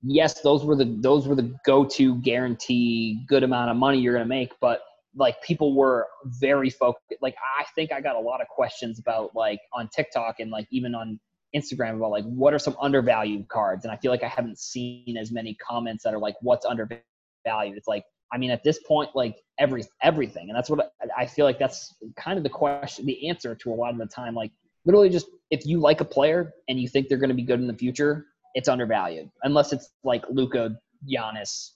[0.04, 4.26] yes, those were the those were the go-to guarantee good amount of money you're to
[4.26, 4.82] make, but
[5.16, 7.22] like people were very focused.
[7.22, 10.68] Like I think I got a lot of questions about like on TikTok and like
[10.72, 11.20] even on
[11.56, 15.18] Instagram about like what are some undervalued cards, and I feel like I haven't seen
[15.18, 17.78] as many comments that are like what's undervalued.
[17.78, 21.46] It's like I mean at this point like every everything, and that's what I, feel
[21.46, 24.34] like that's kind of the question, the answer to a lot of the time.
[24.36, 24.52] Like
[24.86, 27.60] literally just if you like a player and you think they're going to be good
[27.60, 30.76] in the future, it's undervalued unless it's like Luka,
[31.08, 31.72] Giannis,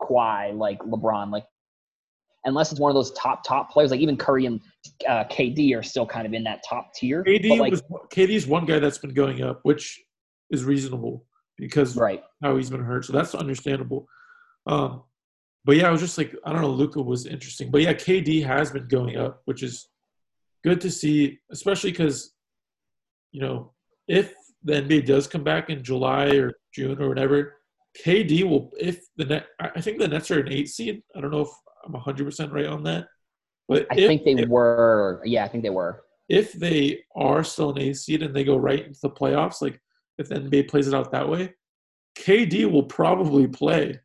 [0.00, 1.44] Kawhi, like LeBron, like
[2.44, 4.60] unless it's one of those top top players, like even Curry and
[5.08, 7.24] uh, KD are still kind of in that top tier.
[7.24, 10.02] KD like, was KD's one guy that's been going up, which
[10.50, 11.24] is reasonable
[11.56, 14.06] because right, how he's been hurt, so that's understandable.
[14.66, 15.02] Um,
[15.64, 18.44] but yeah, I was just like, I don't know, Luka was interesting, but yeah, KD
[18.44, 19.88] has been going up, which is
[20.62, 22.32] good to see, especially because
[23.32, 23.72] you know
[24.08, 27.56] if the NBA does come back in July or June or whatever,
[28.04, 29.46] KD will if the net.
[29.60, 31.02] I think the Nets are an eight seed.
[31.16, 31.48] I don't know if
[31.84, 33.08] I'm 100 percent right on that,
[33.68, 35.20] but I if, think they if, were.
[35.24, 36.02] Yeah, I think they were.
[36.28, 39.80] if they are still an eight seed and they go right into the playoffs, like
[40.18, 41.54] if the NBA plays it out that way,
[42.18, 44.00] KD will probably play.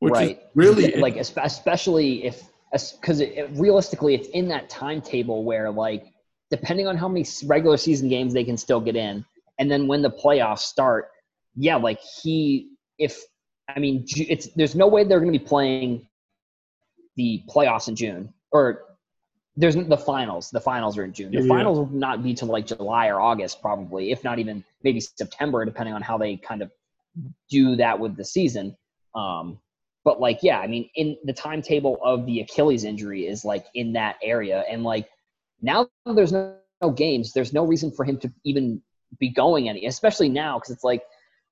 [0.00, 0.38] Which right.
[0.38, 6.06] is really like especially if because realistically it's in that timetable where like
[6.50, 9.24] depending on how many regular season games they can still get in
[9.58, 11.08] and then when the playoffs start
[11.56, 13.20] yeah like he if
[13.68, 16.06] i mean it's there's no way they're going to be playing
[17.20, 18.62] the playoffs in june or
[19.56, 21.30] there's the finals the finals are in june.
[21.32, 21.54] The Yeah.
[21.56, 25.58] finals will not be till like july or august probably if not even maybe september
[25.70, 26.70] depending on how they kind of
[27.50, 28.66] do that with the season.
[29.14, 29.58] Um
[30.06, 33.92] but like yeah i mean in the timetable of the achilles injury is like in
[34.00, 34.58] that area.
[34.70, 35.06] And like
[35.60, 38.80] now there's no, no games there's no reason for him to even
[39.18, 41.02] be going any especially now because it's like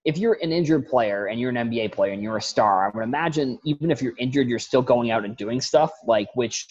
[0.04, 2.96] if you're an injured player and you're an nba player and you're a star i
[2.96, 6.66] would imagine even if you're injured you're still going out and doing stuff like which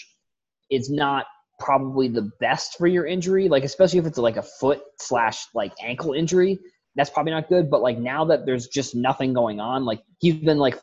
[0.70, 1.26] is not
[1.60, 3.50] probably the best for your injury.
[3.50, 6.60] Like especially if it's like a foot slash like ankle injury
[6.96, 7.70] that's probably not good.
[7.70, 10.80] But like now that there's just nothing going on like he's been like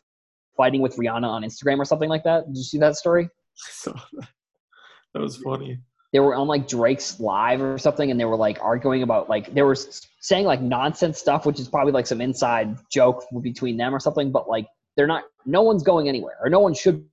[0.55, 2.45] fighting with rihanna on instagram or something like that.
[2.47, 3.29] Did you see that story?
[3.55, 3.93] So
[5.13, 5.79] that was funny.
[6.15, 9.53] They were on like Drake's live or something, and they were like arguing about like
[9.53, 9.75] they were
[10.21, 14.31] saying like nonsense stuff, which is probably like some inside joke between them or something.
[14.31, 17.05] But like they're not, no one's going anywhere, or no one should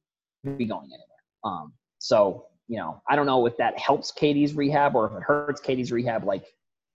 [0.56, 1.08] be going anywhere.
[1.42, 5.24] Um, so you know, I don't know if that helps KD's rehab or if it
[5.24, 6.22] hurts KD's rehab.
[6.22, 6.44] Like,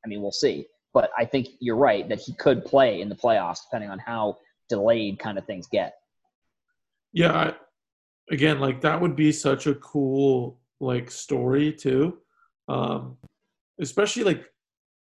[0.06, 0.66] I mean, we'll see.
[0.94, 4.38] But I think you're right that he could play in the playoffs depending on how
[4.70, 5.96] delayed kind of things get.
[7.12, 7.54] Yeah, I,
[8.32, 12.18] again, like that would be such a cool like story too.
[12.68, 13.18] Um,
[13.80, 14.46] especially like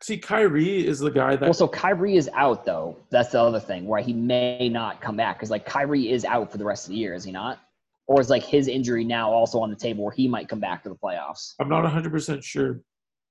[0.02, 2.96] see Kyrie is the guy that Well, so Kyrie is out though.
[3.11, 6.50] That's the other thing where he may not come back because like Kyrie is out
[6.52, 7.61] for the rest of the year, is he not?
[8.09, 10.83] Or is like his injury now also on the table where he might come back
[10.85, 11.55] to the playoffs?
[11.61, 12.81] I'm not 100% sure.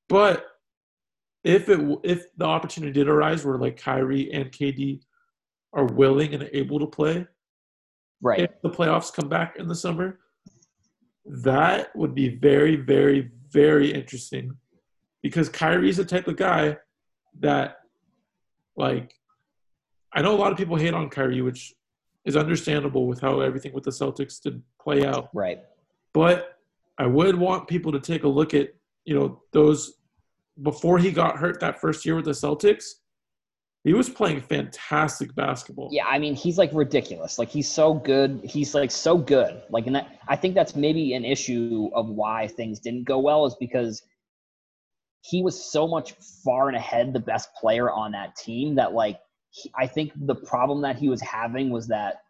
[0.09, 0.45] But
[1.43, 5.01] if it if the opportunity did arise where like Kyrie and KD
[5.73, 7.25] are willing and able to play,
[8.21, 8.39] Right.
[8.41, 10.19] if the playoffs come back in the summer,
[11.25, 14.55] that would be very, very, very interesting.
[15.23, 16.77] Because Kyrie's the type of guy
[17.39, 17.77] that,
[18.75, 19.13] like,
[20.13, 21.73] I know a lot of people hate on Kyrie, which
[22.25, 25.29] is understandable with how everything with the Celtics did play out.
[25.33, 25.59] Right.
[26.13, 26.57] But
[26.97, 28.69] I would want people to take a look at,
[29.03, 29.95] you know, those
[30.61, 32.85] before he got hurt that first year with the Celtics.
[33.85, 35.89] He was playing fantastic basketball.
[35.91, 37.37] Yeah, I mean, he's like ridiculous.
[37.37, 38.41] Like he's so good.
[38.43, 39.61] He's like so good.
[39.69, 43.45] Like, and that I think that's maybe an issue of why things didn't go well
[43.45, 44.01] is because
[45.21, 46.13] he was so much
[46.43, 49.19] far and ahead the best player on that team that like
[49.51, 52.21] he, I think the problem that he was having was that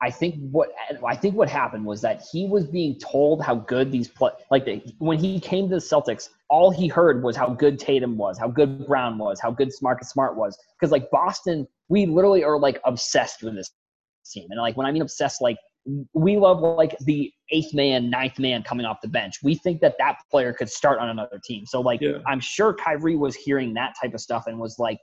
[0.00, 0.70] I think what
[1.04, 4.64] I think what happened was that he was being told how good these play like
[4.64, 8.38] the, when he came to the Celtics, all he heard was how good Tatum was,
[8.38, 10.56] how good Brown was, how good Marcus Smart was.
[10.78, 13.72] Because like Boston, we literally are like obsessed with this
[14.30, 15.56] team, and like when I mean obsessed, like
[16.12, 19.36] we love like the eighth man, ninth man coming off the bench.
[19.42, 21.64] We think that that player could start on another team.
[21.66, 22.18] So like Yeah.
[22.26, 24.98] I'm sure Kyrie was hearing that type of stuff and was like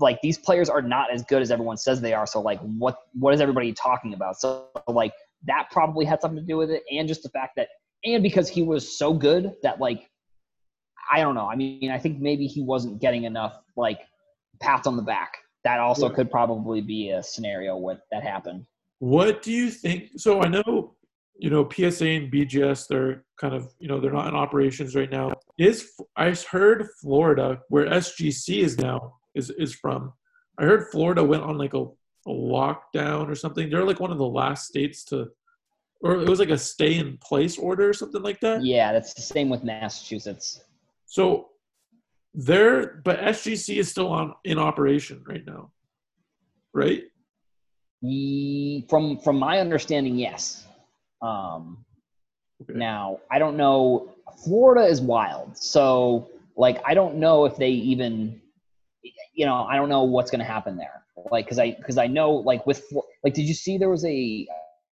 [0.00, 2.26] like these players are not as good as everyone says they are.
[2.26, 4.40] So like what what is everybody talking about?
[4.40, 5.12] So like
[5.46, 7.68] that probably had something to do with it and just the fact that
[8.04, 10.08] and because he was so good that like
[11.10, 11.48] I don't know.
[11.48, 14.00] I mean, I think maybe he wasn't getting enough like
[14.60, 15.38] pats on the back.
[15.64, 16.14] That also Yeah.
[16.14, 18.66] could probably be a scenario what that happened.
[18.98, 20.10] What do you think?
[20.16, 20.96] So I know,
[21.36, 25.10] you know, PSA and BGS, they're kind of, you know, they're not in operations right
[25.10, 25.32] now.
[25.56, 30.12] Is I heard Florida, where SGC is now, is is from.
[30.58, 33.70] I heard Florida went on like a, a lockdown or something.
[33.70, 35.28] They're like one of the last states to,
[36.00, 38.64] or it was like a stay in place order or something like that.
[38.64, 40.62] Yeah, that's the same with Massachusetts.
[41.06, 41.50] So
[42.34, 45.70] they're, but SGC is still on in operation right now,
[46.74, 47.04] right?
[48.88, 50.66] From from my understanding, yes.
[51.22, 51.84] Um,
[52.62, 52.74] Okay.
[52.74, 54.10] Now, I don't know.
[54.44, 55.56] Florida is wild.
[55.56, 58.40] So, like, I don't know if they even,
[59.34, 61.02] you know, I don't know what's going to happen there.
[61.30, 62.84] Like, because I because I know, like, with
[63.24, 64.46] like, did you see there was a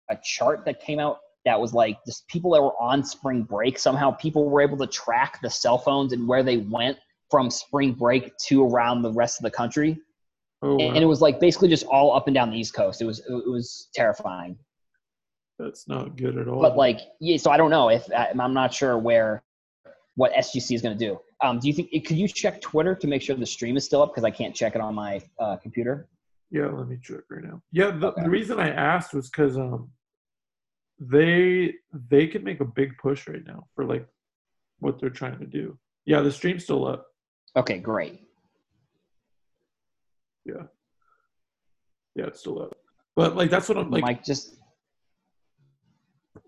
[0.10, 3.78] a chart that came out that was like just people that were on spring break
[3.80, 6.98] somehow people were able to track the cell phones and where they went
[7.32, 9.98] from spring break to around the rest of the country
[10.62, 10.80] Oh, wow.
[10.94, 13.20] and, it was like basically just all up and down the east coast it was
[13.20, 14.58] it was terrifying
[15.60, 16.62] that's not good at all.
[16.62, 19.44] but like yeah so i don't know if I- i'm not sure where
[20.16, 23.08] what sgc is going to do um do you think could you check twitter to
[23.08, 25.56] make sure the stream is still up because i can't check it on my uh,
[25.58, 26.08] computer
[26.52, 27.62] Yeah, let me check right now.
[27.72, 28.24] Yeah, the, Okay.
[28.24, 29.90] the reason I asked was because um,
[31.00, 31.74] they
[32.10, 34.06] they could make a big push right now for like
[34.80, 35.78] what they're trying to do.
[36.06, 37.02] Yeah, the stream's still up.
[37.62, 38.22] okay great
[40.46, 40.66] Yeah,
[42.16, 42.74] yeah, it's still up.
[43.16, 44.04] But like that's what I'm like.
[44.04, 44.46] mike just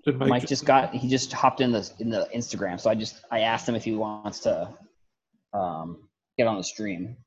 [0.05, 2.95] did mike, Mike, just got he just hopped in the in the instagram so i
[2.95, 4.69] just i asked him if he wants to
[5.53, 7.17] um get on the stream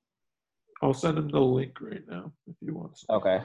[0.82, 3.04] I'll send him the link right now if he wants.
[3.10, 3.40] Okay.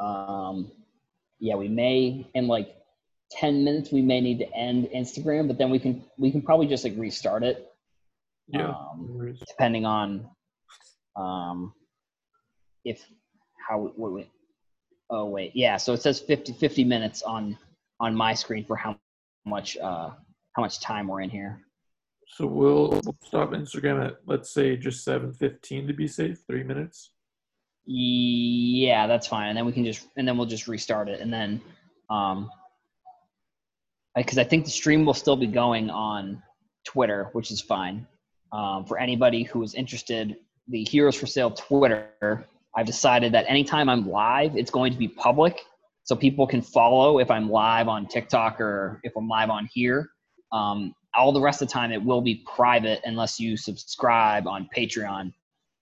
[0.00, 0.70] Um,
[1.40, 2.74] yeah, we may in like
[3.32, 6.66] ten minutes we may need to end Instagram, but then we can we can probably
[6.66, 7.66] just like restart it.
[8.46, 8.70] Yeah.
[8.70, 10.28] Um, depending on
[11.16, 11.74] um
[12.84, 13.04] if
[13.68, 14.30] how what we
[15.10, 17.56] oh wait yeah so it says 50 50 minutes on
[17.98, 18.96] on my screen for how
[19.44, 20.10] much uh
[20.52, 21.60] how much time we're in here
[22.36, 26.38] So we'll, we'll stop Instagram at let's say just seven fifteen to be safe.
[26.46, 27.10] Three minutes.
[27.86, 29.48] Yeah, that's fine.
[29.48, 31.60] And then we can just and then we'll just restart it and then
[32.08, 32.50] um
[34.16, 36.42] because I think the stream will still be going on
[36.84, 38.06] Twitter, which is fine.
[38.52, 40.36] Um, for anybody who is interested,
[40.68, 42.46] the Heroes for Sale Twitter,
[42.76, 45.60] I've decided that anytime I'm live, it's going to be public,
[46.04, 50.10] so people can follow if I'm live on TikTok or if I'm live on here.
[50.52, 54.68] Um, all the rest of the time, it will be private unless you subscribe on
[54.76, 55.32] Patreon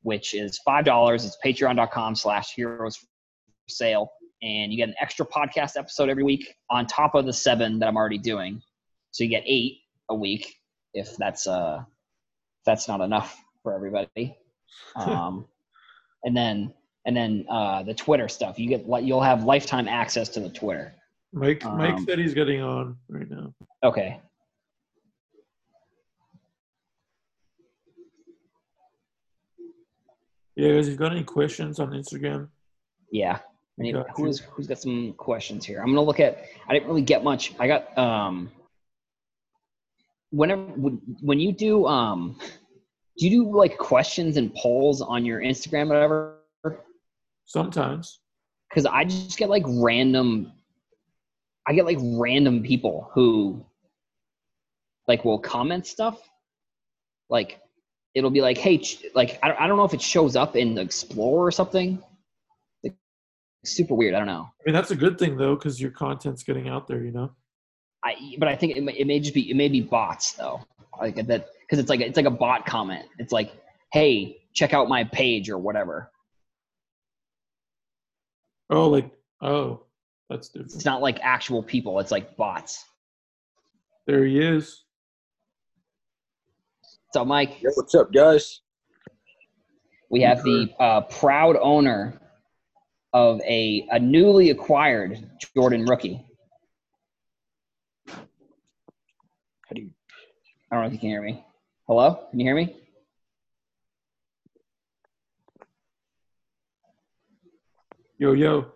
[0.03, 1.25] which is five dollars.
[1.25, 3.07] It's patreon.com slash heroes for
[3.69, 4.11] sale.
[4.43, 7.89] And you get an extra podcast episode every week on top of the seven that
[7.89, 8.63] I'm already doing.
[9.11, 10.55] So you get eight a week
[10.95, 14.37] if that's uh if that's not enough for everybody.
[14.97, 15.47] Um
[16.25, 16.75] and then
[17.09, 18.59] and then uh the Twitter stuff.
[18.59, 20.95] You get what you'll have lifetime access to the Twitter.
[21.33, 23.55] Mike Mike Um, said he's getting on right now.
[23.83, 24.21] Okay.
[30.55, 32.49] Yeah, guys, if you've got any questions on Instagram,
[33.11, 33.39] Yeah.
[33.79, 35.81] I mean, Got who's who's got some questions here?
[35.81, 36.45] I'm gonna look at.
[36.69, 37.55] I didn't really get much.
[37.59, 38.51] I got um.
[40.31, 42.37] Whenever when, when you do um,
[43.17, 46.38] do you do like questions and polls on your Instagram or whatever?
[47.49, 48.21] Sometimes.
[48.71, 50.53] Because I just get like random.
[51.67, 53.65] I get like random people who.
[55.09, 56.21] Like will comment stuff.
[57.31, 57.61] Like,
[58.15, 58.83] it'll be like, hey,
[59.15, 62.03] like I don't, I don't know if it shows up in the Explorer or something.
[62.85, 62.95] Like,
[63.65, 64.15] super weird.
[64.15, 64.47] I don't know.
[64.51, 67.03] I mean, that's a good thing though, because your content's getting out there.
[67.03, 67.31] You know.
[68.05, 70.61] I but I think it may, it may just be it may be bots though,
[71.01, 73.07] like that because it's like it's like a bot comment.
[73.19, 73.51] It's like,
[73.93, 76.11] hey, check out my page or whatever.
[78.71, 79.11] Oh, like
[79.41, 79.85] oh,
[80.29, 80.75] that's different.
[80.75, 82.01] It's not like actual people.
[82.01, 82.85] It's like bots.
[84.07, 84.85] There he is.
[87.13, 88.61] So Mike, Yo, what's up, guys?
[90.11, 92.21] we have the uh, proud owner
[93.13, 96.25] of a, a newly acquired Jordan rookie.
[98.07, 98.25] How
[99.75, 99.91] do you?
[100.71, 101.45] I don't know if you can hear me.
[101.87, 102.27] Hello?
[102.31, 102.78] Can you hear me?
[108.21, 108.73] Yo, yo.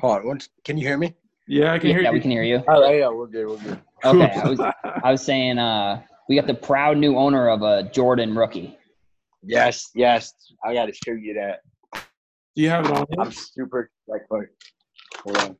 [0.00, 0.26] Hold on.
[0.26, 1.14] One, can you hear me?
[1.46, 2.04] Yeah, I can yeah, hear you.
[2.06, 2.64] Yeah, we can hear you.
[2.66, 3.46] Oh, yeah, we're good.
[3.46, 3.80] We're good.
[4.02, 7.90] Okay, I was I was saying uh, we got the proud new owner of a
[7.92, 8.78] Jordan rookie.
[9.42, 10.32] Yes, yes.
[10.64, 11.60] I got to show you that.
[12.56, 13.04] Do you have it on?
[13.18, 13.32] I'm here?
[13.32, 14.50] super like, like
[15.22, 15.56] hold on.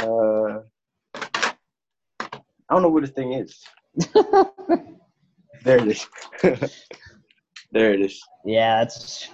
[0.00, 0.60] Uh,
[2.32, 3.62] I don't know what the thing is.
[5.64, 6.06] There it is.
[7.72, 8.22] there it is.
[8.44, 9.28] yeah, that's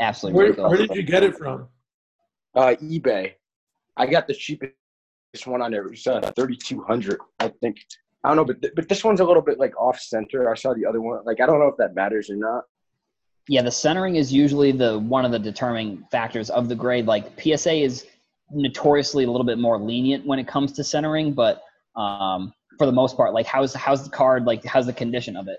[0.00, 0.70] absolutely Where, ridiculous.
[0.70, 1.68] where did you get it from?
[2.54, 3.34] Uh, eBay.
[3.96, 4.72] I got the cheapest
[5.44, 5.84] one on there.
[5.84, 7.78] It was uh, 3200 I think.
[8.22, 10.50] I don't know, but th- but this one's a little bit like off center.
[10.50, 11.24] I saw the other one.
[11.24, 12.64] Like I don't know if that matters or not.
[13.48, 17.06] Yeah, the centering is usually the one of the determining factors of the grade.
[17.06, 18.06] Like PSA is
[18.50, 21.62] notoriously a little bit more lenient when it comes to centering, but
[21.96, 24.44] um, for the most part, like how's how's the card?
[24.44, 25.58] Like how's the condition of it?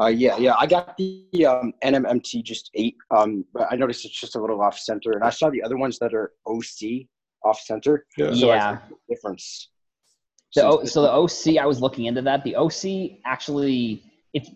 [0.00, 0.54] Uh, yeah, yeah.
[0.58, 2.96] I got the um, NMMT just eight.
[3.10, 5.76] Um, but I noticed it's just a little off center, and I saw the other
[5.76, 7.06] ones that are OC
[7.44, 8.06] off center.
[8.16, 8.32] Yeah.
[8.32, 8.78] So Yeah.
[8.88, 9.68] the difference.
[10.54, 12.44] The o, so the OC, I was looking into that.
[12.44, 14.02] The OC actually,
[14.34, 14.48] if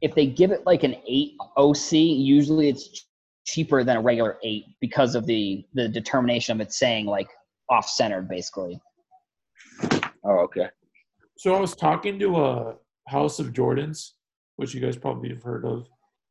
[0.00, 3.06] if they give it like an eight OC, usually it's
[3.44, 7.28] cheaper than a regular eight because of the the determination of it saying like
[7.68, 8.80] off centered, basically.
[10.24, 10.68] Oh, okay.
[11.36, 12.74] So I was talking to a
[13.08, 14.10] House of Jordans,
[14.60, 15.88] which you guys probably have heard of.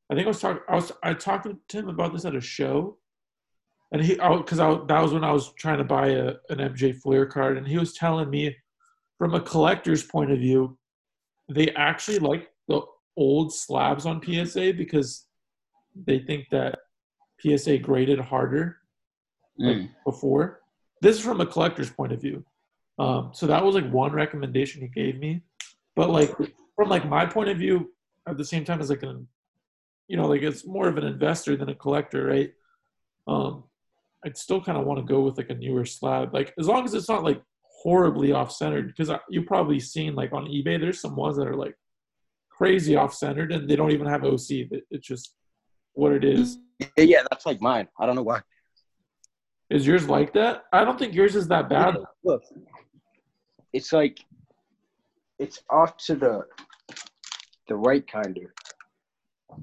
[0.10, 0.62] I think I was talking.
[0.70, 2.98] I was I talked to him about this at a show,
[3.92, 6.96] and he because I, that was when I was trying to buy a an MJ
[6.96, 8.56] Flair card, and he was telling me
[9.18, 10.78] from a collector's point of view,
[11.50, 12.82] they actually like the
[13.18, 15.26] old slabs on PSA because
[16.08, 16.80] they think that
[17.42, 18.78] PSA graded harder
[19.58, 19.90] like Mm.
[20.06, 20.62] before.
[21.02, 22.46] This is from a collector's point of view.
[22.98, 25.42] Um, so that was like one recommendation he gave me.
[25.96, 26.34] But like
[26.76, 27.92] from like my point of view,
[28.28, 29.28] at the same time as like an,
[30.08, 32.54] you know, like it's more of an investor than a collector, right?
[33.28, 33.64] Um,
[34.26, 36.84] I'd still kind of want to go with like a newer slab, like as long
[36.84, 38.88] as it's not like horribly off centered.
[38.88, 41.76] Because you've probably seen like on eBay, there's some ones that are like
[42.50, 44.68] crazy off centered and they don't even have OC.
[44.92, 45.36] It's just
[45.94, 46.58] what it is.
[46.80, 47.88] Yeah, yeah, that's like mine.
[48.00, 48.42] I don't know why.
[49.70, 50.64] Is yours like that?
[50.74, 51.98] I don't think yours is that bad.
[52.24, 52.42] Look,
[53.72, 54.20] it's like
[55.38, 56.44] it's off to the
[57.70, 58.44] the right kind of.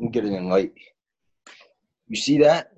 [0.00, 0.72] I'm getting in light.
[2.08, 2.72] You see that?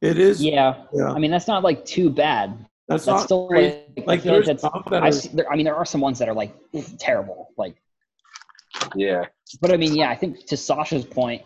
[0.00, 0.42] It is.
[0.42, 1.10] Yeah, Yeah.
[1.12, 2.64] I mean that's not like too bad.
[2.88, 3.84] That's, That's not still crazy.
[3.98, 4.64] like, like I like that's.
[4.64, 5.28] I see.
[5.28, 6.52] There, I mean, there are some ones that are like
[6.98, 7.50] terrible.
[7.56, 7.76] Like,
[8.96, 9.26] Yeah.
[9.60, 11.42] but I mean, yeah, I think to Sasha's point,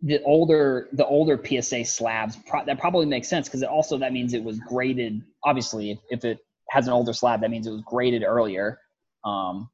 [0.00, 4.12] the older the older PSA slabs pro- that probably makes sense because it also that
[4.14, 5.20] means it was graded.
[5.44, 6.38] Obviously, if, if it
[6.70, 8.78] has an older slab, that means it was graded earlier.
[9.24, 9.68] Um,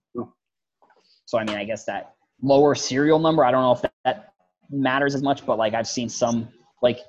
[1.26, 3.44] so I mean, I guess that lower serial number.
[3.44, 4.32] I don't know if that, that
[4.70, 6.48] matters as much, but like I've seen some
[6.82, 7.00] like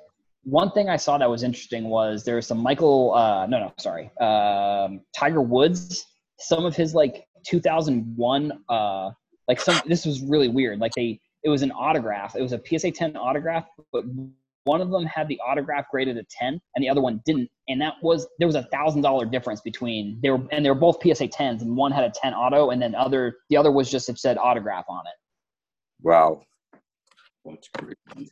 [0.44, 3.14] one thing I saw that was interesting was there was some Michael.
[3.14, 6.06] Uh, no, no, sorry, um, Tiger Woods.
[6.38, 8.52] Some of his like 2001.
[8.68, 9.10] Uh,
[9.48, 9.80] like some.
[9.86, 10.78] This was really weird.
[10.78, 12.36] Like they, it was an autograph.
[12.36, 14.04] It was a PSA 10 autograph, but
[14.66, 17.48] one of them had the autograph graded a 10, and the other one didn't.
[17.68, 20.74] And that was there was a thousand dollar difference between they were and they were
[20.74, 23.90] both PSA 10s, and one had a 10 auto, and then other the other was
[23.90, 25.14] just it said autograph on it.
[26.02, 26.42] Wow.
[27.44, 28.30] That's crazy.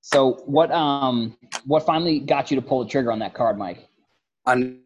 [0.00, 1.36] So what um
[1.66, 3.88] what finally got you to pull the trigger on that card, Mike?
[4.46, 4.80] On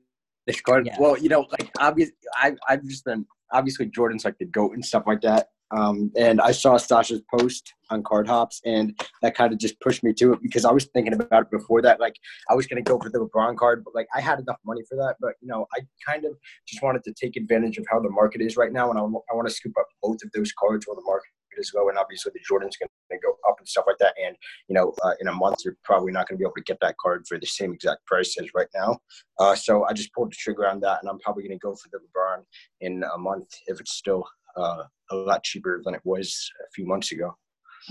[0.47, 0.97] this card, Yeah.
[0.99, 4.85] well, you know, like obviously I I've just been obviously Jordan's like the goat and
[4.85, 5.49] stuff like that.
[5.71, 10.03] Um, and I saw Sasha's post on Card Hops, and that kind of just pushed
[10.03, 12.01] me to it because I was thinking about it before that.
[12.01, 12.17] Like,
[12.49, 14.83] I was going to go for the LeBron card, but like I had enough money
[14.89, 15.17] for that.
[15.21, 16.33] But you know, I kind of
[16.67, 19.35] just wanted to take advantage of how the market is right now, and I, I
[19.35, 22.33] want to scoop up both of those cards while the market is low, and obviously
[22.35, 24.15] the Jordan's going to go up and stuff like that.
[24.23, 24.37] And
[24.69, 26.79] you know, uh, in a month, you're probably not going to be able to get
[26.81, 28.99] that card for the same exact price as right now.
[29.39, 31.75] Uh, so I just pulled the trigger on that, and I'm probably going to go
[31.75, 32.43] for the LeBron
[32.81, 34.27] in a month if it's still
[34.57, 37.37] uh, a lot cheaper than it was a few months ago.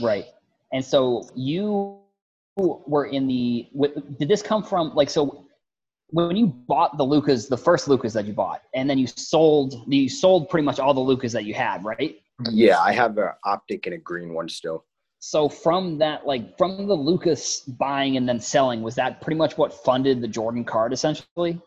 [0.01, 0.25] Right.
[0.73, 1.99] And so you
[2.57, 3.67] were in the.
[4.19, 5.45] Did this come from like so?
[6.09, 9.83] When you bought the Lukas, the first Lukas that you bought, and then you sold,
[9.87, 12.17] you sold pretty much all the Lukas that you had, right?
[12.51, 14.85] Yeah, I have an optic and a green one still.
[15.19, 19.57] So from that, like from the Lukas buying and then selling, was that pretty much
[19.57, 21.59] what funded the Jordan card essentially?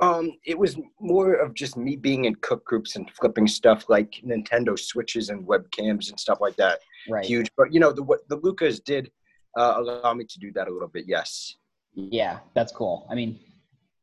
[0.00, 4.20] Um, it was more of just me being in cook groups and flipping stuff like
[4.24, 6.80] Nintendo switches and webcams and stuff like that.
[7.08, 7.24] Right.
[7.24, 7.48] huge.
[7.56, 9.10] But you know, the what the Lukas did
[9.56, 11.04] uh, allow me to do that a little bit.
[11.06, 11.54] Yes.
[11.94, 13.06] Yeah, that's cool.
[13.10, 13.38] I mean,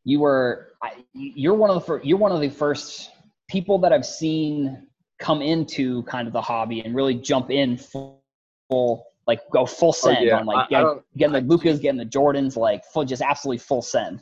[0.03, 3.11] you were I, you're one of the first, you're one of the first
[3.49, 4.87] people that I've seen
[5.19, 8.23] come into kind of the hobby and really jump in full,
[8.69, 10.39] full like go full send Oh, yeah.
[10.39, 13.21] on like I- I getting, don't- getting the Lukas, getting the Jordans, like full, just
[13.21, 14.21] absolutely full send.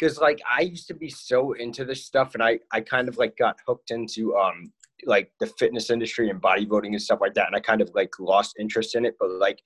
[0.00, 3.18] Because like I used to be so into this stuff, and I I kind of
[3.18, 4.72] like got hooked into um
[5.06, 8.10] like the fitness industry and bodybuilding and stuff like that, and I kind of like
[8.18, 9.16] lost interest in it.
[9.20, 9.60] But like,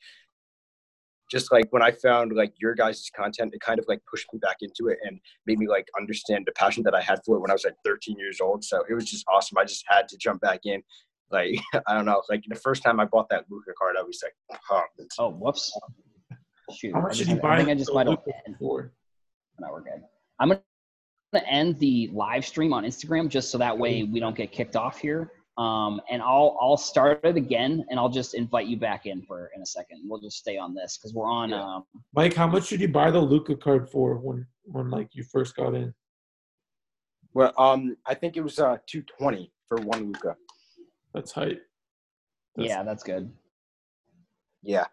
[1.30, 4.38] just like when I found like your guys' content, it kind of like pushed me
[4.40, 7.40] back into it and made me like understand the passion that I had for it
[7.40, 8.64] when I was like 13 years old.
[8.64, 9.56] So it was just awesome.
[9.58, 10.82] I just had to jump back in.
[11.30, 14.20] Like I don't know, like the first time I bought that Luka card, I was
[14.22, 14.34] like
[14.68, 15.14] pumped.
[15.18, 15.72] Oh, whoops.
[16.76, 16.92] Shoot.
[16.92, 17.54] How I much just did you had- buy?
[17.54, 18.18] I think I just might have.
[18.26, 18.92] Lukas for?
[19.60, 20.02] No, we're good.
[20.38, 24.52] I'm gonna end the live stream on Instagram just so that way we don't get
[24.52, 25.32] kicked off here.
[25.56, 29.50] Um, and I'll I'll start it again, and I'll just invite you back in for
[29.54, 30.00] in a second.
[30.04, 31.50] We'll just stay on this because we're on.
[31.50, 31.62] Yeah.
[31.62, 35.22] Um, Mike, how much did you buy the Luka card for when when like you
[35.22, 35.94] first got in?
[37.34, 40.36] Well, um, I think it was uh 220 for one Luka.
[41.12, 41.62] That's hype.
[42.56, 43.30] That's- yeah, that's good.
[44.62, 44.86] Yeah.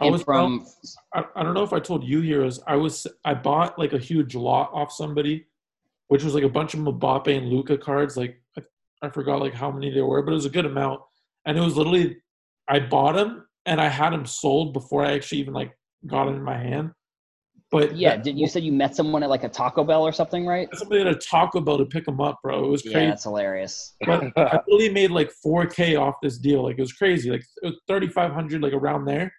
[0.00, 0.66] I was from
[1.14, 3.92] I, I don't know if I told you here is I was I bought like
[3.92, 5.46] a huge lot off somebody,
[6.08, 8.16] which was like a bunch of Mbappe and Luka cards.
[8.16, 8.62] Like I,
[9.02, 11.00] I forgot like how many there were, but it was a good amount.
[11.46, 12.16] And it was literally
[12.68, 15.72] I bought them and I had them sold before I actually even like
[16.06, 16.90] got them in my hand.
[17.70, 20.12] But yeah, that- did you said you met someone at like a Taco Bell or
[20.12, 20.68] something, right?
[20.74, 22.64] somebody at a Taco Bell to pick them up, bro.
[22.64, 23.06] It was Yeah, crazy.
[23.08, 23.94] that's hilarious.
[24.06, 26.64] but I really made like 4K off this deal.
[26.64, 27.30] Like it was crazy.
[27.30, 29.32] Like it was 3,500, like around there.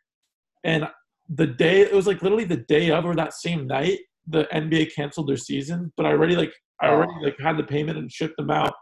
[0.63, 0.87] And
[1.29, 4.93] the day it was like literally the day of or that same night, the NBA
[4.95, 5.91] canceled their season.
[5.97, 7.23] But I already like I already Oh.
[7.23, 8.73] like had the payment and shipped them out.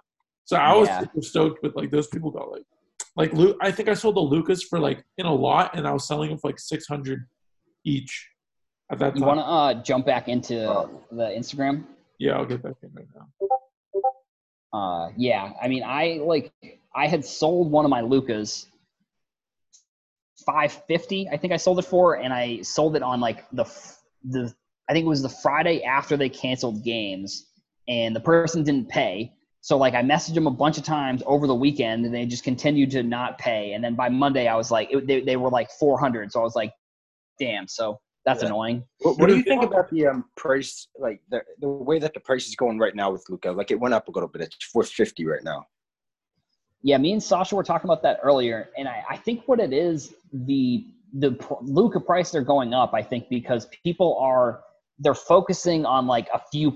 [0.46, 1.00] So I was Yeah.
[1.02, 2.64] super stoked with like those people got like
[3.16, 5.92] like Lu I think I sold the Lukas for like in a lot, and I
[5.92, 7.28] was selling them for like 600
[7.84, 8.30] each
[8.92, 9.18] at that time.
[9.18, 10.56] You want to uh, jump back into
[11.12, 11.84] the Instagram?
[12.20, 13.28] yeah, I'll get back in right now.
[14.74, 16.54] Uh, yeah, I mean, I like
[16.96, 18.68] I had sold one of my Lukas,
[20.46, 21.28] five fifty.
[21.30, 23.66] I think I sold it for, and I sold it on like the
[24.24, 24.54] the
[24.90, 27.48] I think it was the Friday after they canceled games,
[27.88, 29.34] and the person didn't pay.
[29.62, 32.44] So like I messaged them a bunch of times over the weekend, and they just
[32.44, 33.74] continued to not pay.
[33.74, 36.32] And then by Monday, I was like, it, they they were like four hundred.
[36.32, 36.74] So I was like,
[37.40, 37.68] damn.
[37.68, 38.48] So that's Yeah.
[38.48, 38.84] annoying.
[39.00, 42.20] What, what do you think about the um price, like the the way that the
[42.20, 43.52] price is going right now with Luka?
[43.52, 44.42] Like it went up a little bit.
[44.42, 45.66] It's four fifty right now.
[46.84, 49.74] Yeah, me and Sasha were talking about that earlier, and I, I think what it
[49.74, 52.94] is the the Luka prices are going up.
[52.94, 54.62] I think because people are
[55.00, 56.76] they're focusing on like a few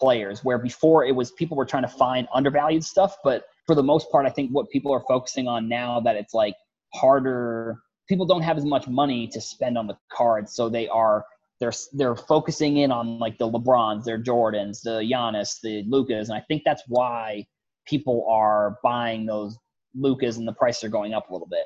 [0.00, 3.82] players, where before it was people were trying to find undervalued stuff, but for the
[3.82, 6.54] most part, I think what people are focusing on now that it's like
[6.94, 7.78] harder.
[8.08, 11.24] People don't have as much money to spend on the cards, so they are
[11.60, 16.38] they're they're focusing in on like the LeBrons, their Jordans, the Giannis, the Lukas, and
[16.38, 17.46] I think that's why
[17.86, 19.56] people are buying those
[19.94, 21.64] Lukas and the prices are going up a little bit.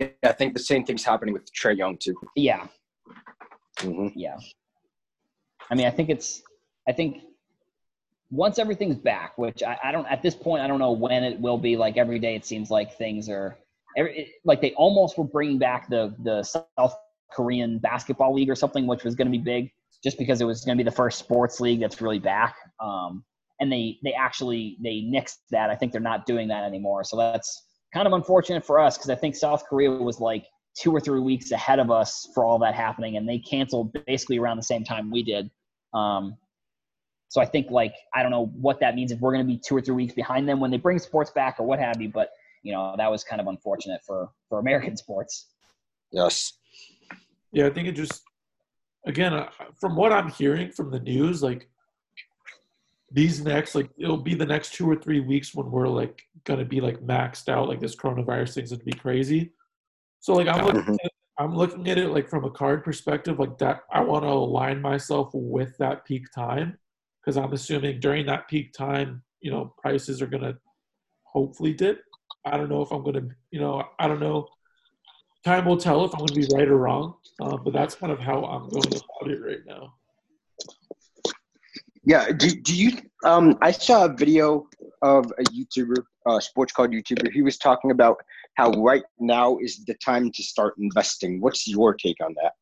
[0.00, 2.14] Yeah, I think the same thing's happening with Trae Young too.
[2.36, 2.66] Yeah,
[3.78, 4.36] hmm yeah.
[5.70, 6.42] I mean, I think it's,
[6.88, 7.22] I think
[8.30, 11.38] once everything's back, which I, I don't, at this point, I don't know when it
[11.40, 11.76] will be.
[11.76, 13.56] Like every day, it seems like things are,
[13.96, 16.94] every, it- like they almost were bringing back the the South
[17.32, 19.70] Korean basketball league or something, which was going to be big,
[20.02, 22.56] just because it was going to be the first sports league that's really back.
[22.80, 23.24] Um,
[23.62, 25.70] and they they actually they nixed that.
[25.70, 27.04] I think they're not doing that anymore.
[27.04, 27.62] So that's
[27.94, 30.44] kind of unfortunate for us because I think South Korea was like
[30.76, 34.38] two or three weeks ahead of us for all that happening, and they canceled basically
[34.38, 35.48] around the same time we did.
[35.94, 36.36] Um,
[37.28, 39.60] so I think like I don't know what that means if we're going to be
[39.64, 42.08] two or three weeks behind them when they bring sports back or what have you.
[42.08, 42.30] But
[42.64, 45.46] you know that was kind of unfortunate for for American sports.
[46.10, 46.54] Yes.
[47.52, 48.22] Yeah, I think it just
[49.06, 49.50] again uh,
[49.80, 51.68] from what I'm hearing from the news, like
[53.12, 56.64] these next like it'll be the next two or three weeks when we're like gonna
[56.64, 59.52] be like maxed out, like this coronavirus thing's gonna be crazy.
[60.20, 60.98] So like I'm looking Mhm.
[61.04, 64.28] at, I'm looking at it like from a card perspective, like that I want to
[64.30, 66.78] align myself with that peak time
[67.20, 70.58] because I'm assuming during that peak time, you know, prices are gonna
[71.24, 72.02] hopefully dip.
[72.44, 74.48] I don't know if I'm gonna, you know, I don't know.
[75.44, 78.20] Time will tell if I'm gonna be right or wrong, uh, but that's kind of
[78.20, 79.94] how I'm going about it right now.
[82.04, 82.32] Yeah.
[82.32, 82.98] Do, do you?
[83.24, 84.66] Um, I saw a video
[85.02, 87.32] of a YouTuber, uh, sports card YouTuber.
[87.32, 88.16] He was talking about
[88.56, 91.40] how right now is the time to start investing.
[91.40, 92.52] What's your take on that?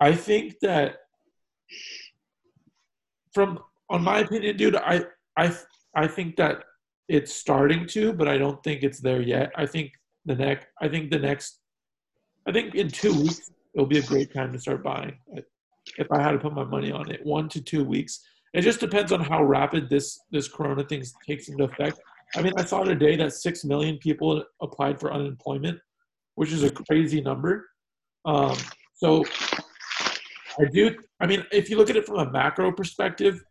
[0.00, 0.96] I think that
[3.34, 3.58] from
[3.90, 5.04] on my opinion, dude, I
[5.36, 5.54] I
[5.94, 6.64] I think that
[7.08, 9.50] it's starting to, but I don't think it's there yet.
[9.56, 9.90] I think
[10.24, 11.58] the next, I think the next,
[12.46, 15.18] I think in two weeks it'll be a great time to start buying.
[15.98, 18.20] If I had to put my money on it, one to two weeks.
[18.52, 22.00] It just depends on how rapid this this Corona thing takes into effect.
[22.36, 25.78] I mean, I saw today that six million people applied for unemployment,
[26.34, 27.68] which is a crazy number.
[28.24, 28.56] Um,
[28.94, 29.24] so
[30.58, 30.96] I do.
[31.20, 33.42] I mean, if you look at it from a macro perspective,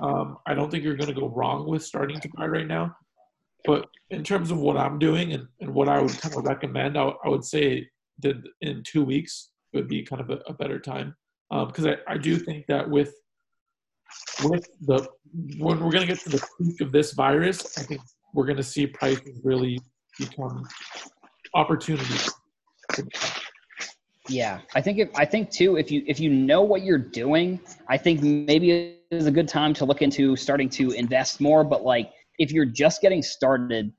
[0.00, 2.96] um, I don't think you're going to go wrong with starting to buy right now.
[3.64, 6.96] But in terms of what I'm doing and, and what I would kind of recommend,
[6.96, 7.88] I, would say
[8.20, 11.14] that in two weeks would be kind of a, a better time
[11.50, 13.14] because um, I, I do think that with
[14.44, 15.06] with the
[15.58, 18.00] when we're going to get to the peak of this virus, I think
[18.34, 19.78] we're going to see prices really
[20.18, 20.66] become
[21.54, 22.30] opportunities.
[24.28, 27.60] Yeah, I think if, I think too if you if you know what you're doing,
[27.88, 31.62] I think maybe it is a good time to look into starting to invest more.
[31.62, 33.92] But like if you're just getting started,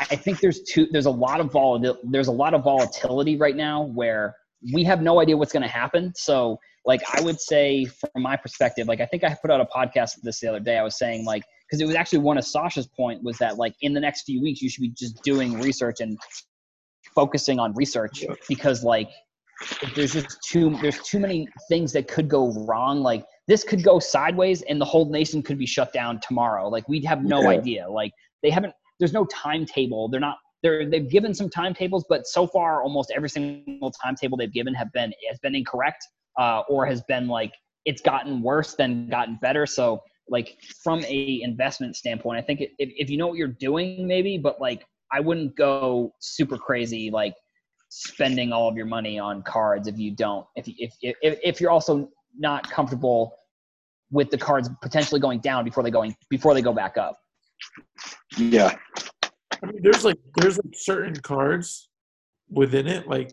[0.00, 3.56] I think there's two there's a lot of vol there's a lot of volatility right
[3.56, 4.36] now where
[4.72, 6.12] we have no idea what's going to happen.
[6.16, 9.66] So like I would say from my perspective, like I think I put out a
[9.66, 10.78] podcast this the other day.
[10.78, 13.74] I was saying like because it was actually one of Sasha's point was that like
[13.80, 16.18] in the next few weeks you should be just doing research and
[17.14, 19.10] focusing on research because like
[19.94, 23.00] there's just too there's too many things that could go wrong.
[23.00, 26.68] Like this could go sideways and the whole nation could be shut down tomorrow.
[26.68, 27.88] Like we'd have no idea.
[27.88, 28.12] Like
[28.42, 30.08] they haven't there's no timetable.
[30.08, 34.52] They're not they're they've given some timetables but so far almost every single timetable they've
[34.52, 36.04] given have been has been incorrect
[36.40, 37.52] uh, or has been like
[37.84, 42.70] it's gotten worse than gotten better so like from a investment standpoint i think if,
[42.78, 47.34] if you know what you're doing maybe but like I wouldn't go super crazy like
[47.88, 51.70] spending all of your money on cards if you don't if if if, if you're
[51.70, 53.32] also not comfortable
[54.10, 57.16] with the cards potentially going down before they going before they go back up.
[58.36, 58.76] Yeah.
[59.64, 61.88] I mean, there's like there's like certain cards
[62.50, 63.32] within it like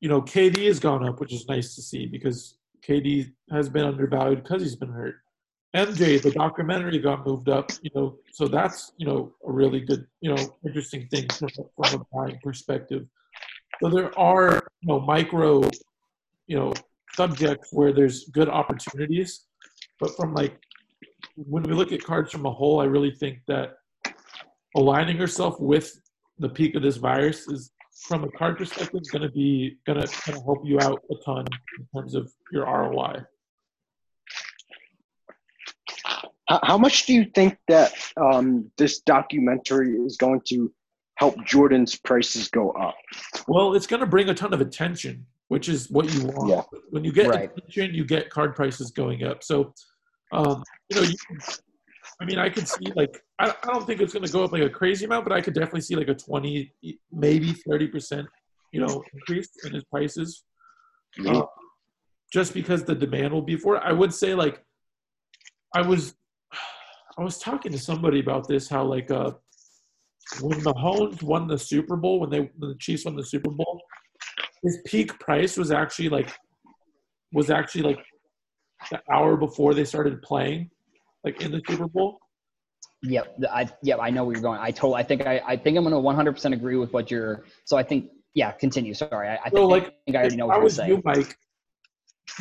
[0.00, 3.84] you know KD has gone up which is nice to see because KD has been
[3.84, 5.16] undervalued because he's been hurt.
[5.76, 10.04] MJ, the documentary got moved up, you know, so that's, you know, a really good,
[10.20, 13.06] you know, interesting thing from, from a buying perspective.
[13.80, 15.62] So there are, you know, micro,
[16.48, 16.72] you know,
[17.14, 19.44] subjects where there's good opportunities,
[20.00, 20.58] but from like,
[21.36, 23.74] when we look at cards from a whole, I really think that
[24.76, 26.00] aligning yourself with
[26.38, 27.72] the peak of this virus is,
[28.08, 31.44] from a card perspective, going to be going to help you out a ton
[31.78, 33.24] in terms of your ROI.
[36.48, 40.72] How much do you think that um, this documentary is going to
[41.16, 42.96] help Jordan's prices go up?
[43.46, 46.48] Well, it's going to bring a ton of attention, which is what you want.
[46.48, 46.62] Yeah.
[46.88, 47.50] When you get Right.
[47.56, 49.44] attention, you get card prices going up.
[49.44, 49.74] So,
[50.32, 51.14] um, you know, you,
[52.20, 54.52] I mean, I could see like I, I don't think it's going to go up
[54.52, 56.74] like a crazy amount, but I could definitely see like a twenty,
[57.10, 58.26] maybe thirty percent,
[58.70, 60.44] you know, increase in his prices,
[61.26, 61.42] uh,
[62.32, 63.82] just because the demand will be for it.
[63.84, 64.62] I would say like
[65.74, 66.14] I was
[67.18, 69.32] I was talking to somebody about this how like uh
[70.42, 73.80] when Mahomes won the Super Bowl when they when the Chiefs won the Super Bowl,
[74.62, 76.30] his peak price was actually like
[77.32, 78.04] was actually like
[78.90, 80.70] the hour before they started playing,
[81.24, 82.18] like in the Super Bowl.
[83.02, 84.60] Yep, I yep, I know where you're going.
[84.60, 87.44] I totally, I think I I think I'm gonna 100% agree with what you're.
[87.64, 88.94] So I think yeah, continue.
[88.94, 90.76] Sorry, I, I think, So, like, I think I already know what I you're was
[90.76, 90.90] saying.
[90.90, 91.36] you, Mike,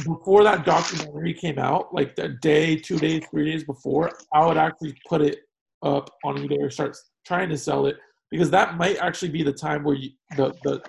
[0.04, 4.58] before that documentary came out, like the day, two days, three days before, I would
[4.58, 5.40] actually put it
[5.82, 7.96] up on eBay or start trying to sell it
[8.30, 10.82] because that might actually be the time where you, the the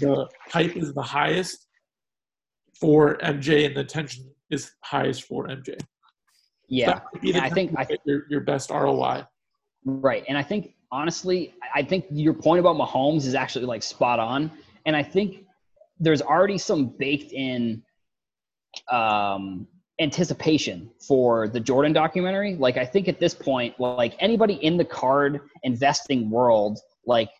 [0.00, 1.66] the hype is the highest
[2.80, 5.76] for MJ and the tension is highest for MJ.
[6.68, 9.24] Yeah, That would be the and I think I your, your best ROI.
[9.84, 10.24] Right.
[10.28, 14.50] And I think honestly, I think your point about Mahomes is actually like spot on.
[14.86, 15.44] And I think
[15.98, 17.82] there's already some baked in
[18.92, 19.66] um
[20.00, 22.54] anticipation for the Jordan documentary.
[22.54, 27.30] Like I think at this point, like anybody in the card investing world, like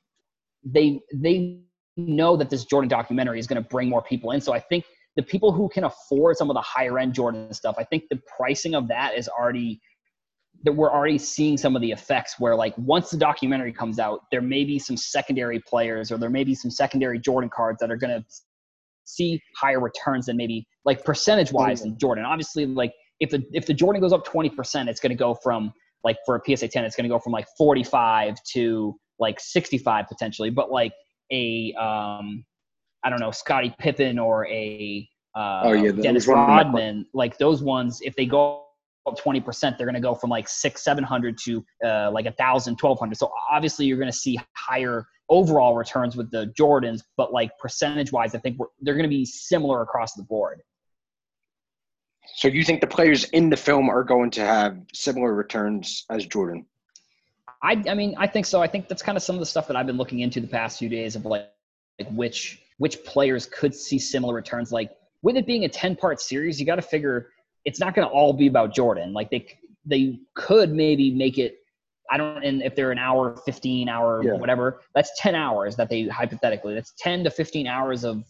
[0.65, 1.61] they they
[1.97, 4.41] know that this Jordan documentary is going to bring more people in.
[4.41, 4.85] So I think
[5.19, 8.21] the people who can afford some of the higher end Jordan stuff, I think the
[8.37, 9.81] pricing of that is already
[10.63, 14.21] that we're already seeing some of the effects where like once the documentary comes out
[14.31, 17.93] there may be some secondary players or there may be some secondary jordan cards that
[17.93, 18.25] are going to
[19.05, 22.25] see higher returns than maybe like percentage wise in jordan.
[22.25, 25.73] Obviously like if the if the jordan goes up 20% it's going to go from
[26.03, 30.07] like for a psa 10 it's going to go from like 45 to like 65
[30.09, 30.93] potentially but like
[31.31, 32.45] a um
[33.05, 36.57] i don't know scottie pippen or a uh, Oh, yeah, dennis was one of my
[36.63, 38.65] rodman like those ones if they go
[39.07, 42.73] up 20% they're going to go from like six 700 to uh, like a thousand
[42.81, 47.51] 1200 so obviously you're going to see higher overall returns with the Jordans, but like
[47.59, 50.63] percentage wise, I think they're going to be similar across the board.
[52.35, 56.27] So you think the players in the film are going to have similar returns as
[56.27, 56.67] Jordan?
[57.63, 58.63] I, I mean, I think so.
[58.63, 60.47] I think that's kind of some of the stuff that I've been looking into the
[60.47, 61.49] past few days of like,
[61.99, 64.73] like which which players could see similar returns.
[64.73, 64.91] Like
[65.23, 67.31] with it being a ten part series, you got to figure
[67.65, 69.13] it's not going to all be about Jordan.
[69.13, 69.47] Like they
[69.85, 71.57] they could maybe make it.
[72.11, 74.33] I don't, and if they're an hour, fifteen hour, yeah.
[74.33, 76.75] whatever, that's ten hours that they hypothetically.
[76.75, 78.25] That's ten to fifteen hours of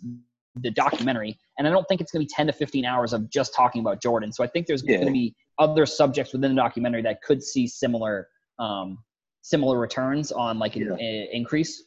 [0.56, 3.30] the documentary, and I don't think it's going to be ten to fifteen hours of
[3.30, 4.32] just talking about Jordan.
[4.32, 4.96] So I think there's yeah.
[4.96, 8.28] going to be other subjects within the documentary that could see similar
[8.58, 8.98] um,
[9.42, 11.24] similar returns on like an yeah.
[11.32, 11.84] increase.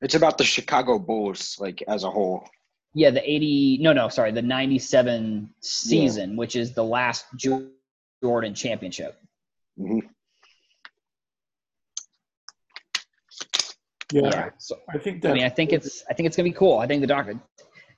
[0.00, 2.48] It's about the Chicago Bulls, like as a whole.
[2.94, 6.36] Yeah, the 80, no, no, sorry, the 97 season, yeah.
[6.36, 9.20] which is the last Jordan championship.
[9.78, 10.06] Mm-hmm.
[14.10, 15.32] Yeah, yeah, so I think that.
[15.32, 16.78] I mean, I think it's, I think it's gonna be cool.
[16.78, 17.26] I think the doc,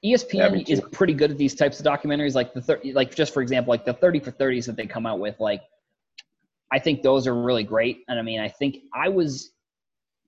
[0.05, 3.43] ESPN is pretty good at these types of documentaries, like the, thir- like just for
[3.43, 5.63] example, like the 30 for 30s that they come out with, like
[6.73, 8.05] I think those are really great.
[8.09, 9.53] And I mean, I think I was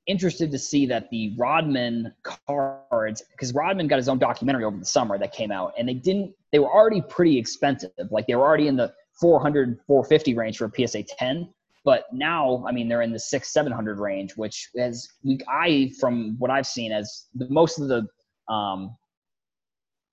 [0.07, 4.84] interested to see that the Rodman cards, because Rodman got his own documentary over the
[4.84, 7.90] summer that came out, and they didn't, they were already pretty expensive.
[8.11, 11.48] Like they were already in the 400, 450 range for a PSA 10.
[11.84, 15.09] But now, I mean, they're in the six, 700 range, which is,
[15.48, 18.07] I, from what I've seen, as the, most of the
[18.53, 18.96] um,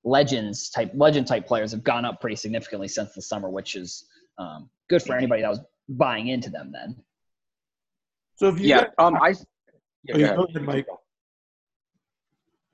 [0.03, 4.05] legends type, legend type players have gone up pretty significantly since the summer, which is
[4.39, 5.59] um, good for anybody that was
[5.89, 6.95] buying into them then.
[8.35, 9.35] So if you yeah, um, I
[10.03, 10.87] yeah, oh, go, go ahead, Mike.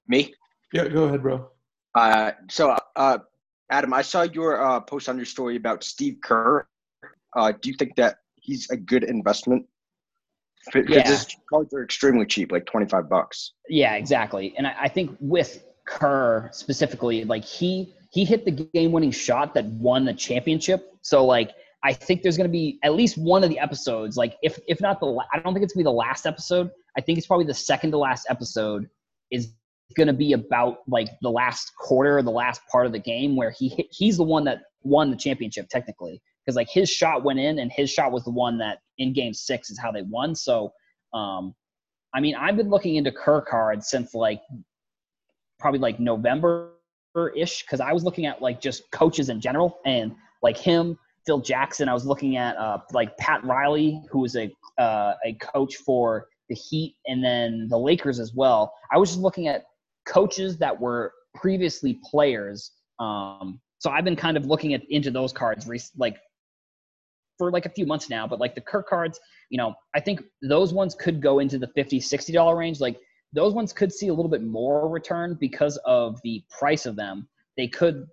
[0.07, 0.33] Me?
[0.73, 1.49] Yeah, go ahead, bro.
[1.95, 3.17] Uh, so uh,
[3.69, 6.67] Adam, I saw your uh, post on your story about Steve Kerr.
[7.35, 9.65] Uh, do you think that he's a good investment?
[10.73, 11.07] Because yeah.
[11.07, 13.53] his cards are extremely cheap, like twenty five bucks.
[13.69, 14.53] Yeah, exactly.
[14.57, 19.53] And I, I think with Kerr specifically, like he he hit the game winning shot
[19.53, 20.91] that won the championship.
[21.01, 21.51] So like
[21.83, 24.81] I think there's going to be at least one of the episodes, like if if
[24.81, 26.71] not the, I don't think it's going to be the last episode.
[26.97, 28.89] I think it's probably the second to last episode
[29.31, 29.51] is
[29.95, 33.51] going to be about like the last quarter the last part of the game where
[33.51, 37.59] he he's the one that won the championship technically because like his shot went in
[37.59, 40.35] and his shot was the one that in game six is how they won.
[40.35, 40.71] So,
[41.13, 41.55] um,
[42.13, 44.41] I mean, I've been looking into Kerr cards since like
[45.59, 46.71] probably like November
[47.35, 51.39] ish because I was looking at like just coaches in general and like him Phil
[51.39, 51.89] Jackson.
[51.89, 56.27] I was looking at uh, like Pat Riley, who was a uh, a coach for
[56.49, 58.73] the Heat and then the Lakers as well.
[58.91, 59.65] I was just looking at
[60.05, 62.71] coaches that were previously players.
[62.99, 65.67] Um, so I've been kind of looking at into those cards,
[65.97, 66.17] like
[67.37, 68.27] for like a few months now.
[68.27, 69.19] But like the Kirk cards,
[69.49, 72.79] you know, I think those ones could go into the 50 60 dollar range.
[72.79, 72.99] Like
[73.33, 77.27] those ones could see a little bit more return because of the price of them.
[77.57, 78.07] They could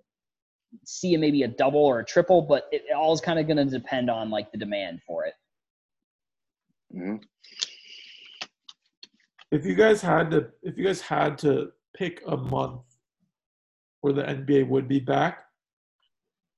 [0.85, 3.65] see maybe a double or a triple, but it, all is kind of going to
[3.65, 5.33] depend on like the demand for it.
[6.95, 7.17] Mm-hmm.
[9.53, 12.81] If you guys had to, if you guys had to pick a month
[14.01, 15.45] where the NBA would be back,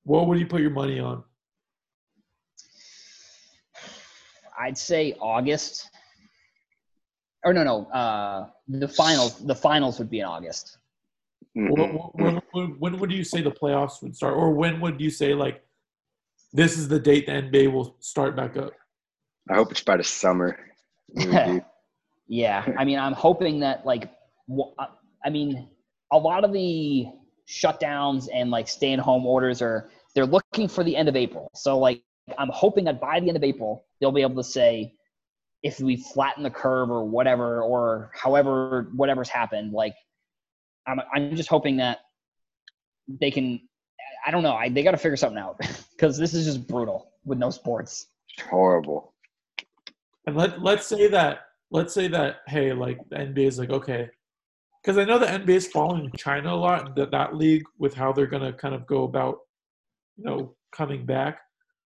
[0.04, 1.22] what would you put your money on?
[4.58, 5.90] I'd say August.
[7.44, 9.44] Or no, no, uh, the finals.
[9.44, 10.78] The finals would be in August.
[11.54, 12.22] Mm-hmm.
[12.22, 15.34] When, when, when, would you say the playoffs would start, or when would you say
[15.34, 15.62] like
[16.54, 18.72] this is the date the NBA will start back up?
[19.50, 20.58] I hope it's by the summer.
[22.28, 24.10] yeah, I mean, I'm hoping that like,
[24.50, 24.86] uh,
[25.24, 25.68] I mean,
[26.12, 27.06] a lot of the
[27.48, 31.50] shutdowns and like stay-at home orders are they're looking for the end of April.
[31.54, 32.02] So like,
[32.38, 34.94] I'm hoping that by the end of April they'll be able to say
[35.62, 39.94] if we flatten the curve or whatever or however whatever's happened like
[40.86, 41.98] I'm, I'm just hoping that
[43.08, 43.60] they can.
[44.26, 44.54] I don't know.
[44.54, 45.58] I, they got to figure something out
[45.90, 48.06] because this is just brutal with no sports.
[48.48, 49.14] horrible.
[50.26, 54.08] And let let's say that let's say that hey, like the NBA is like okay,
[54.82, 57.94] because I know the NBA is following China a lot, and that that league with
[57.94, 59.38] how they're gonna kind of go about,
[60.16, 61.40] you know, coming back.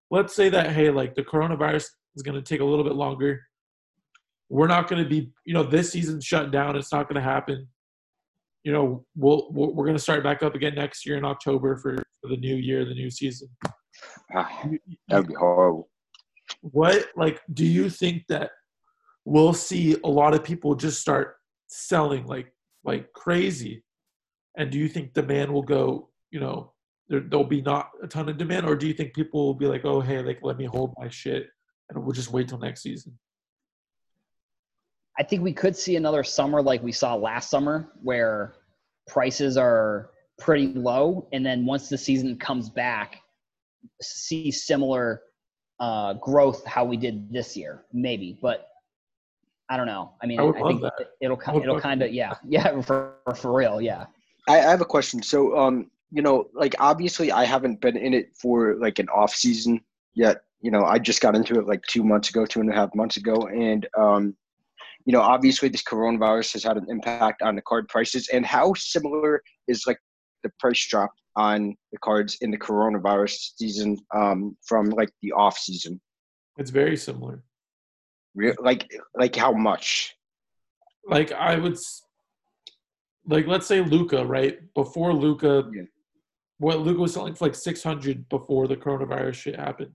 [0.09, 3.41] Let's say that hey, like the coronavirus is gonna take a little bit longer.
[4.49, 6.75] We're not gonna be, you know, this season shut down.
[6.75, 7.67] It's not gonna happen
[8.63, 11.95] you know, we'll, we're going to start back up again next year in October for,
[11.95, 13.49] for the new year, the new season.
[14.35, 14.67] Ah,
[15.07, 15.89] that would be horrible.
[16.61, 18.51] What, like, do you think that
[19.25, 22.53] we'll see a lot of people just start selling like,
[22.83, 23.83] like crazy?
[24.57, 26.73] And do you think demand will go, you know,
[27.07, 29.67] there, there'll be not a ton of demand, or do you think people will be
[29.67, 31.47] like, oh, hey, like, let me hold my shit
[31.89, 33.17] and we'll just wait till next season?
[35.17, 38.53] I think we could see another summer like we saw last summer where
[39.07, 43.17] prices are pretty low and then once the season comes back
[44.01, 45.21] see similar
[45.79, 48.70] uh, growth how we did this year maybe but
[49.71, 50.93] i don't know i mean I i, think that.
[51.21, 54.05] it'll I it'll kind of yeah yeah for for real yeah
[54.47, 55.21] I, I have a question.
[55.21, 59.33] So, um, you know, like obviously, I haven't been in it for like an off
[59.33, 59.81] season
[60.13, 60.41] yet.
[60.61, 62.93] You know, I just got into it like two months ago, two and a half
[62.93, 64.35] months ago, and um,
[65.05, 68.29] you know, obviously, this coronavirus has had an impact on the card prices.
[68.31, 69.97] And how similar is like
[70.43, 75.57] the price drop on the cards in the coronavirus season um, from like the off
[75.57, 75.99] season?
[76.57, 77.43] It's very similar.
[78.35, 80.15] Like, like how much?
[81.05, 81.77] Like I would,
[83.27, 84.59] like let's say Luka, right?
[84.73, 85.83] Before Luka, Yeah.
[86.59, 89.91] what Luka was selling for like six hundred before the coronavirus shit happened.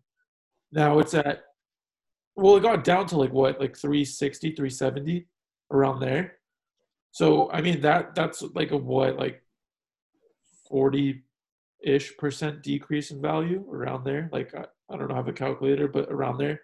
[0.73, 1.43] Now it's at,
[2.35, 5.27] well, it got down to like what, like 360, 370,
[5.71, 6.35] around there.
[7.13, 9.43] So I mean that that's like a what, like
[10.69, 11.23] forty
[11.83, 14.29] ish percent decrease in value around there.
[14.33, 16.61] Like I, I don't know, I have a calculator, but around there.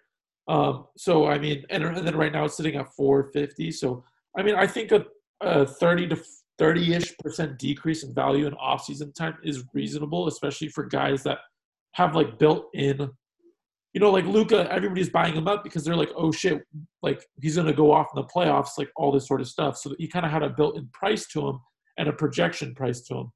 [0.47, 3.71] Um, so I mean, and, and then right now it's sitting at 450.
[3.71, 4.03] So
[4.37, 5.05] I mean, I think a,
[5.41, 6.23] a 30 to
[6.59, 11.23] 30 ish percent decrease in value in off season time is reasonable, especially for guys
[11.23, 11.39] that
[11.93, 13.09] have like built in.
[13.93, 16.63] You know, like Luka, everybody's buying him up because they're like, oh shit,
[17.03, 19.77] like he's gonna go off in the playoffs, like all this sort of stuff.
[19.77, 21.59] So he kind of had a built-in price to him
[21.97, 23.31] and a projection price to him.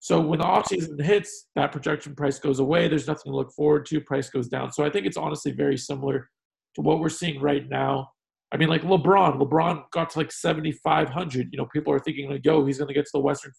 [0.00, 2.88] So when the offseason hits, that projection price goes away.
[2.88, 4.02] There's nothing to look forward to.
[4.02, 4.70] Price goes down.
[4.70, 6.28] So I think it's honestly very similar
[6.74, 8.08] to what we're seeing right now.
[8.52, 9.38] I mean, like LeBron.
[9.40, 11.48] LeBron got to like 7,500.
[11.50, 13.52] You know, people are thinking like, yo, he's going to get to the Western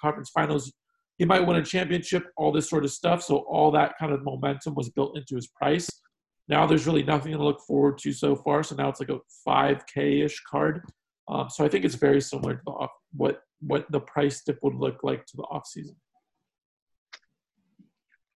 [0.00, 0.72] Conference Finals.
[1.18, 2.24] He might win a championship.
[2.36, 3.22] All this sort of stuff.
[3.22, 5.88] So all that kind of momentum was built into his price.
[6.48, 8.62] Now there's really nothing to look forward to so far.
[8.62, 10.82] So now it's like a 5K ish card.
[11.28, 14.58] Um, so I think it's very similar to the off, what what the price dip
[14.62, 15.94] would look like to the off season.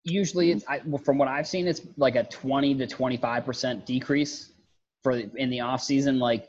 [0.04, 3.86] Usually it's I, well, from what i've seen it's like a 20 to 25 percent
[3.86, 4.52] decrease
[5.02, 6.18] for in the off season.
[6.18, 6.48] Like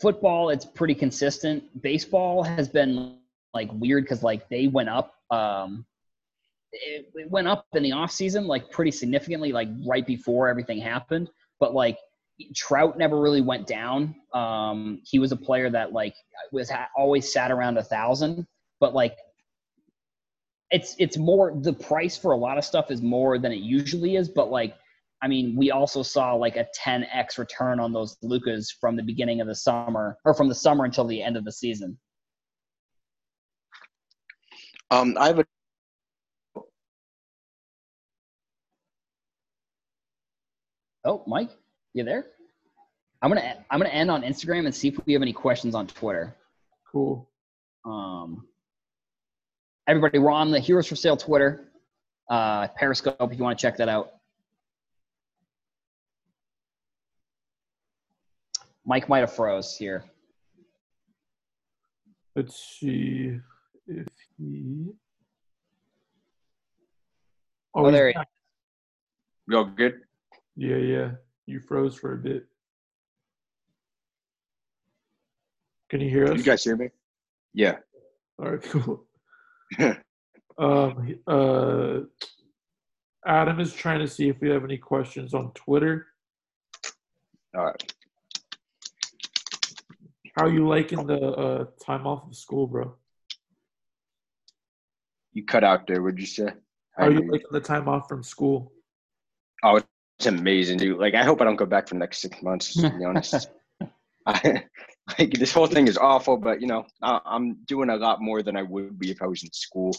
[0.00, 1.82] football it's pretty consistent.
[1.82, 3.18] Baseball has been
[3.54, 5.84] like weird because like they went up um
[6.72, 10.78] it, it went up in the off season like pretty significantly like right before everything
[10.78, 11.30] happened.
[11.58, 11.98] But like
[12.54, 14.14] trout never really went down.
[14.34, 16.14] Um he was a player that like
[16.52, 18.46] was ha- always sat around a thousand.
[18.78, 19.16] But like
[20.70, 24.16] it's it's more the price for a lot of stuff is more than it usually
[24.16, 24.74] is but like
[25.22, 29.40] i mean we also saw like a 10x return on those Lukas from the beginning
[29.40, 31.98] of the summer or from the summer until the end of the season.
[34.90, 35.44] Um, I have a
[41.04, 41.50] oh mike
[41.94, 42.26] you there?
[43.22, 45.86] I'm gonna i'm gonna end on instagram and see if we have any questions on
[45.86, 46.36] twitter.
[46.92, 47.28] Cool.
[47.84, 48.46] um
[49.88, 51.68] everybody we're on the heroes for sale twitter
[52.30, 54.12] uh periscope if you want to check that out
[58.84, 60.04] mike might have froze here
[62.36, 63.38] Let's see
[63.86, 64.06] if
[64.36, 64.88] he.
[67.74, 68.28] Oh, he's there he back.
[69.50, 70.02] go good.
[70.54, 71.10] Yeah, yeah.
[71.46, 72.44] You froze for a bit.
[75.88, 76.36] Can you hear us?
[76.36, 76.90] You guys hear me?
[77.54, 77.76] Yeah.
[78.38, 79.05] All right, cool.
[80.58, 81.98] Um, uh,
[83.26, 86.06] Adam is trying to see if we have any questions on Twitter.
[87.56, 87.92] All right.
[90.36, 92.94] How are you liking the uh, time off of school, bro?
[95.32, 96.02] You cut out there.
[96.02, 96.48] What'd you say?
[96.96, 98.72] How you liking the time off from school?
[99.62, 99.80] Oh,
[100.18, 100.98] it's amazing, dude.
[100.98, 102.74] Like, I hope I don't go back for the next six months.
[102.74, 103.48] To be honest,
[104.26, 104.64] I,
[105.18, 106.36] like this whole thing is awful.
[106.36, 109.26] But you know, I, I'm doing a lot more than I would be if I
[109.26, 109.94] was in school.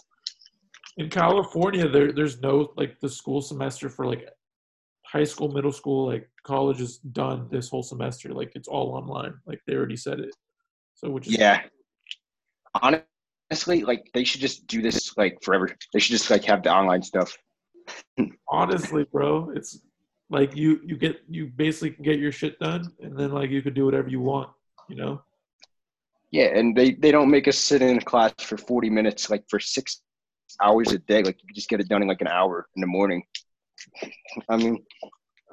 [0.97, 4.27] In California, there there's no like the school semester for like
[5.05, 8.29] high school, middle school, like college is done this whole semester.
[8.33, 9.33] Like it's all online.
[9.45, 10.35] Like they already said it.
[10.95, 11.61] So which is Yeah.
[12.81, 15.69] Honestly, like they should just do this like forever.
[15.93, 17.37] They should just like have the online stuff.
[18.49, 19.79] honestly, bro, it's
[20.29, 23.61] like you you get you basically can get your shit done, and then like you
[23.61, 24.49] could do whatever you want.
[24.89, 25.21] You know.
[26.31, 29.59] Yeah, and they they don't make us sit in class for 40 minutes, like for
[29.59, 30.01] six
[30.61, 31.23] hours a day.
[31.23, 33.23] Like you just get it done in like an hour in the morning.
[34.49, 34.83] I mean,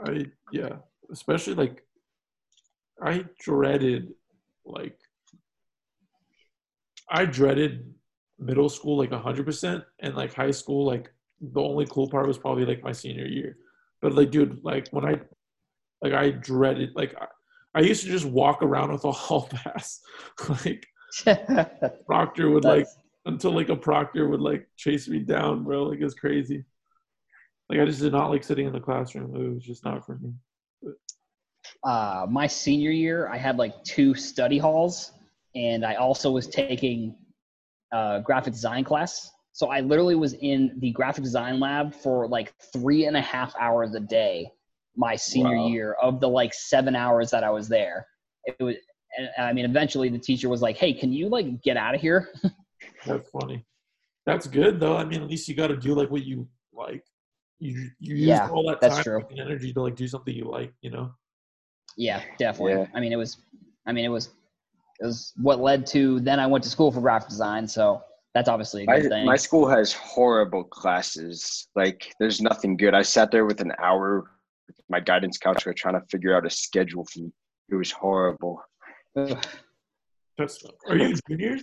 [0.04, 0.76] I yeah,
[1.12, 1.84] especially like
[3.02, 4.12] I dreaded
[4.64, 4.98] like
[7.10, 7.94] I dreaded
[8.38, 12.38] middle school like hundred percent, and like high school like the only cool part was
[12.38, 13.58] probably like my senior year.
[14.00, 15.20] But like, dude, like when I
[16.02, 17.14] like I dreaded like
[17.74, 20.00] I, used to just walk around with a hall pass.
[20.64, 20.86] like
[22.06, 22.86] Proctor would like
[23.26, 25.84] until like a Proctor would like chase me down, bro.
[25.84, 26.64] Like it's crazy.
[27.68, 29.34] Like I just did not like sitting in the classroom.
[29.34, 30.32] It was just not for me.
[31.82, 35.12] uh, my senior year, I had like two study halls,
[35.54, 37.14] and I also was taking
[37.92, 39.30] uh, graphic design class.
[39.52, 43.54] So I literally was in the graphic design lab for like three and a half
[43.58, 44.50] hours a day
[44.96, 45.66] my senior wow.
[45.66, 48.06] year of the like seven hours that I was there.
[48.46, 48.76] It was,
[49.16, 52.00] and I mean, eventually the teacher was like, "Hey, can you like get out of
[52.00, 52.30] here?"
[53.06, 53.64] That's funny.
[54.26, 54.96] That's good though.
[54.96, 57.04] I mean, at least you got to do like what you like.
[57.58, 60.72] You you use yeah, all that time and energy to like do something you like.
[60.80, 61.12] You know.
[61.96, 62.72] Yeah, definitely.
[62.72, 62.86] Yeah.
[62.94, 63.38] I mean, it was.
[63.86, 64.30] I mean, it was.
[65.00, 67.66] It was what led to then I went to school for graphic design.
[67.66, 68.02] So
[68.34, 69.26] that's obviously a good my, thing.
[69.26, 71.68] My school has horrible classes.
[71.76, 72.94] Like, there's nothing good.
[72.94, 74.33] I sat there with an hour with
[74.88, 77.32] my guidance counselor trying to figure out a schedule for me.
[77.70, 78.62] It was horrible.
[79.14, 81.58] That's, are you a junior?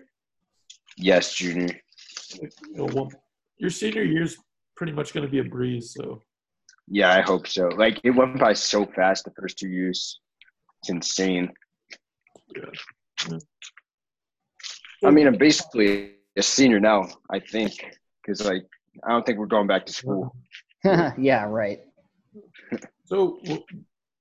[0.97, 1.79] Yes, junior.
[2.75, 3.09] well,
[3.57, 4.37] your senior year is
[4.75, 5.93] pretty much going to be a breeze.
[5.97, 6.21] So.
[6.87, 7.67] Yeah, I hope so.
[7.67, 10.19] Like it went by so fast the first two years.
[10.81, 11.51] It's insane.
[12.55, 13.37] Yeah.
[15.05, 17.07] I mean, I'm basically a senior now.
[17.29, 17.73] I think
[18.21, 18.65] because like
[19.03, 20.35] I don't think we're going back to school.
[20.83, 21.81] yeah, right.
[23.05, 23.39] So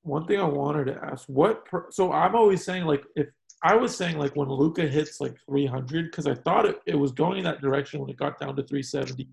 [0.02, 1.66] one thing I wanted to ask, what?
[1.90, 3.28] So I'm always saying like if
[3.62, 7.12] I was saying like when Luka hits like 300 because I thought it, it was
[7.12, 9.28] going in that direction when it got down to 370.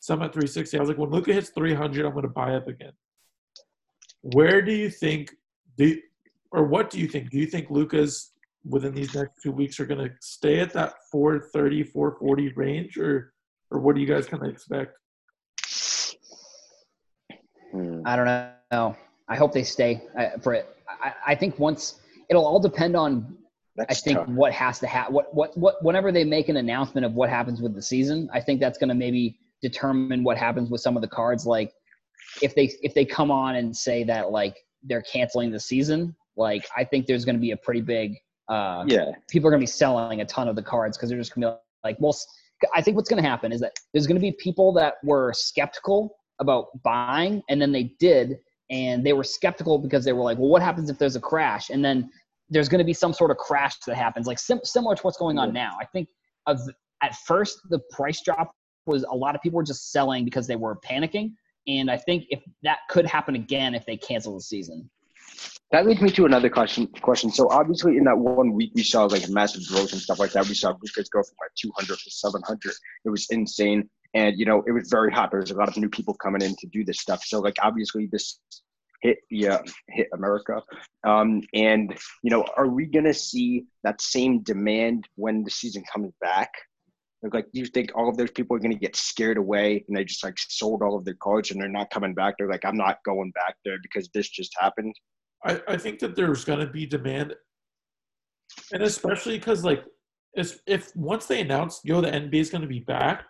[0.00, 0.76] Some at 360.
[0.76, 2.92] I was like, when Luka hits 300, I'm going to buy up again.
[4.22, 5.34] Where do you think?
[5.76, 5.96] Do
[6.50, 7.30] or what do you think?
[7.30, 8.32] Do you think Luka's
[8.64, 13.32] within these next two weeks are going to stay at that 430, 440 range, or
[13.70, 14.96] or what do you guys kind of expect?
[18.06, 18.26] I don't
[18.70, 18.96] know.
[19.28, 20.68] I hope they stay uh, for it.
[20.88, 22.00] I, I think once
[22.30, 23.36] it'll all depend on.
[23.74, 24.28] That's I think tough.
[24.28, 25.12] what has to happen.
[25.12, 28.40] What what what whenever they make an announcement of what happens with the season, I
[28.40, 31.44] think that's going to maybe determine what happens with some of the cards.
[31.44, 31.72] Like
[32.40, 36.66] if they if they come on and say that like they're canceling the season, like
[36.76, 38.14] I think there's going to be a pretty big.
[38.48, 39.10] Uh, yeah.
[39.28, 41.42] People are going to be selling a ton of the cards because they're just going
[41.42, 42.16] to be like, well,
[42.74, 45.32] I think what's going to happen is that there's going to be people that were
[45.34, 48.38] skeptical about buying, and then they did,
[48.70, 51.70] and they were skeptical because they were like, well, what happens if there's a crash?
[51.70, 52.10] And then
[52.50, 55.18] there's going to be some sort of crash that happens, like sim- similar to what's
[55.18, 55.76] going on now.
[55.80, 56.08] I think
[56.46, 56.60] of
[57.02, 58.52] at first the price drop
[58.86, 61.32] was a lot of people were just selling because they were panicking,
[61.66, 64.88] and I think if that could happen again if they cancel the season.
[65.72, 66.86] That leads me to another question.
[67.02, 67.30] Question.
[67.32, 70.46] So obviously, in that one week, we saw like massive growth and stuff like that.
[70.46, 72.72] We saw Lukas go from like 200 to 700.
[73.04, 75.30] It was insane and you know it was very hot.
[75.30, 77.22] There was a lot of new people coming in to do this stuff.
[77.24, 78.40] So like obviously this
[79.02, 79.58] hit yeah
[79.90, 80.62] hit America,
[81.06, 86.12] um, and you know are we gonna see that same demand when the season comes
[86.20, 86.50] back?
[87.32, 90.04] Like, do you think all of those people are gonna get scared away and they
[90.04, 92.36] just like sold all of their cards and they're not coming back?
[92.38, 94.94] They're like, I'm not going back there because this just happened.
[95.44, 97.34] I, I think that there's gonna be demand,
[98.72, 99.84] and especially because like
[100.34, 103.24] if once they announce yo the NBA is gonna be back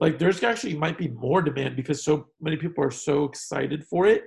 [0.00, 4.06] like there's actually might be more demand because so many people are so excited for
[4.06, 4.24] it.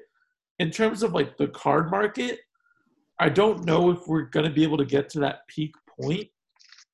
[0.59, 2.39] In terms of like the card market
[3.19, 6.27] i don't know if we're going to be able to get to that peak point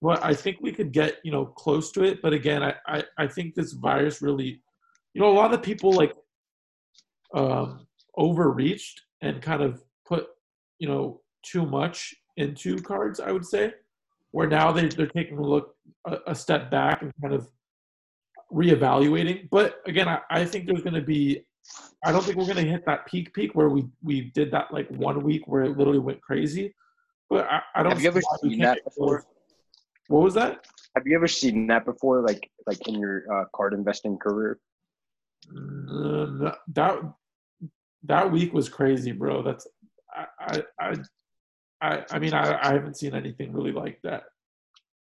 [0.02, 2.22] but i think we could get you know close to it.
[2.22, 4.62] But again i i, I think this virus really
[5.14, 6.14] you know a lot of people like
[7.36, 7.88] um
[8.18, 10.28] overreached and kind of put
[10.80, 13.74] you know too much into cards i would say
[14.32, 15.76] where now they, they're taking a look
[16.06, 17.48] a, a step back and kind of
[18.52, 19.50] reevaluating.
[19.50, 21.44] But again, I, I think there's going to be.
[22.04, 24.74] I don't think we're going to hit that peak peak where we we did that
[24.74, 26.74] like one week where it literally went crazy.
[27.30, 27.92] But I, I don't.
[27.92, 29.26] Have you ever seen that before?
[30.08, 30.66] What was that?
[30.96, 34.60] Have you ever seen that before, like like in your uh, card investing career?
[35.52, 37.14] Uh, that
[38.04, 39.44] that week was crazy, bro.
[39.44, 39.68] That's
[40.12, 40.96] I I
[41.82, 44.24] I I mean I, I haven't seen anything really like that.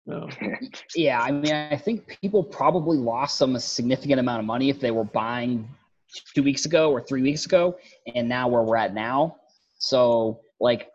[0.05, 0.27] No.
[0.95, 4.91] yeah, I mean, I think people probably lost some significant amount of money if they
[4.91, 5.67] were buying
[6.33, 7.77] two weeks ago or three weeks ago,
[8.15, 9.37] and now where we're at now.
[9.77, 10.89] So, like,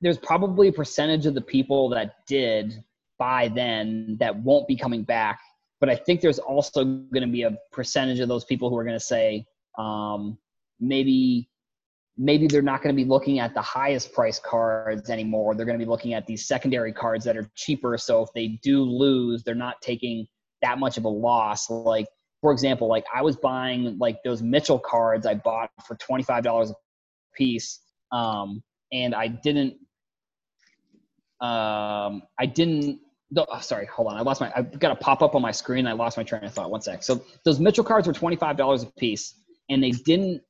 [0.00, 2.82] there's probably a percentage of the people that did
[3.18, 5.40] buy then that won't be coming back.
[5.80, 8.84] But I think there's also going to be a percentage of those people who are
[8.84, 9.46] going to say,
[9.78, 10.38] um,
[10.80, 11.48] maybe
[12.22, 15.56] maybe they're not going to be looking at the highest price cards anymore.
[15.56, 17.98] They're going to be looking at these secondary cards that are cheaper.
[17.98, 20.28] So if they do lose, they're not taking
[20.62, 21.68] that much of a loss.
[21.68, 22.06] Like,
[22.40, 26.74] for example, like I was buying like those Mitchell cards I bought for $25 a
[27.36, 27.80] piece.
[28.12, 28.62] Um,
[28.92, 29.74] and I didn't,
[31.40, 33.00] um, I didn't.
[33.32, 34.16] No, oh, sorry, hold on.
[34.16, 34.52] I lost my.
[34.54, 35.86] I've got a pop up on my screen.
[35.86, 36.70] I lost my train of thought.
[36.70, 37.02] One sec.
[37.02, 39.34] So those Mitchell cards were twenty five dollars a piece,
[39.70, 40.42] and they didn't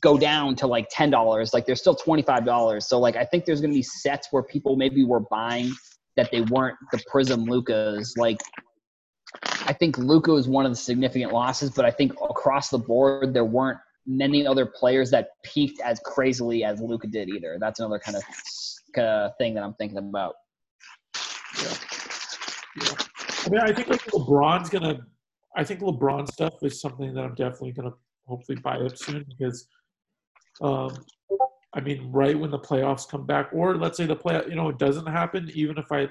[0.00, 1.52] go down to like ten dollars.
[1.52, 2.86] Like they're still twenty five dollars.
[2.88, 5.72] So like I think there's gonna be sets where people maybe were buying
[6.16, 8.14] that they weren't the Prizm Lukas.
[8.16, 8.38] Like
[9.42, 13.34] I think Luka is one of the significant losses, but I think across the board
[13.34, 17.58] there weren't many other players that peaked as crazily as Luka did either.
[17.60, 18.22] That's another kind of
[19.00, 20.34] uh, thing that I'm thinking about.
[21.62, 21.74] Yeah.
[22.82, 22.94] yeah.
[23.44, 25.00] I mean, I think like LeBron's gonna.
[25.56, 27.94] I think LeBron stuff is something that I'm definitely gonna
[28.26, 29.66] hopefully buy up soon because,
[30.60, 31.04] um,
[31.74, 34.68] I mean, right when the playoffs come back, or let's say the play, you know,
[34.68, 35.50] it doesn't happen.
[35.54, 36.08] Even if I,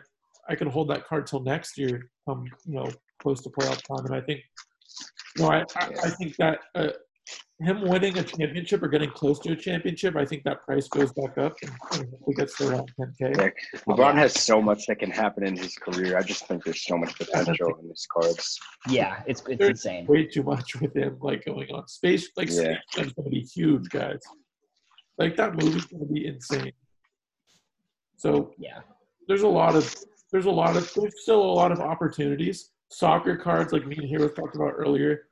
[0.47, 2.89] I can hold that card till next year, come you know
[3.21, 4.41] close to playoff time, and I think,
[5.35, 6.89] you know, I I, I think that uh,
[7.59, 11.11] him winning a championship or getting close to a championship, I think that price goes
[11.13, 13.35] back up and, and he gets to around 10K.
[13.37, 16.17] Yeah, LeBron has so much that can happen in his career.
[16.17, 18.59] I just think there's so much potential in his cards.
[18.89, 20.05] Yeah, it's it's There's insane.
[20.05, 22.29] Way too much with him, like going on space.
[22.37, 22.53] Like Yeah.
[22.55, 24.19] space Jam's gonna be huge, guys.
[25.17, 26.73] Like that movie's gonna be insane.
[28.17, 28.79] So Yeah,
[29.27, 29.93] there's a lot of
[30.31, 32.71] there's a lot of there's still a lot of opportunities.
[32.89, 35.26] Soccer cards, like me and Hero talked about earlier.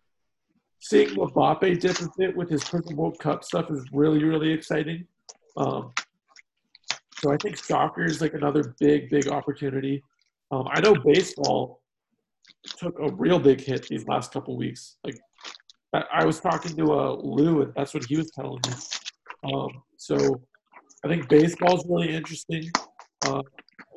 [0.80, 5.06] Seeing a bit with his Prizm World Cup stuff is really, really exciting.
[5.58, 5.94] Um,
[7.20, 10.04] so I think soccer is like another big, big opportunity.
[10.52, 11.82] Um, I know baseball
[12.78, 14.98] took a real big hit these last couple weeks.
[15.04, 15.18] Like
[15.94, 18.74] I, I was talking to uh, Lou, and that's what he was telling me.
[19.54, 20.42] Um, so
[21.04, 22.70] I think baseball is really interesting.
[23.26, 23.42] Uh,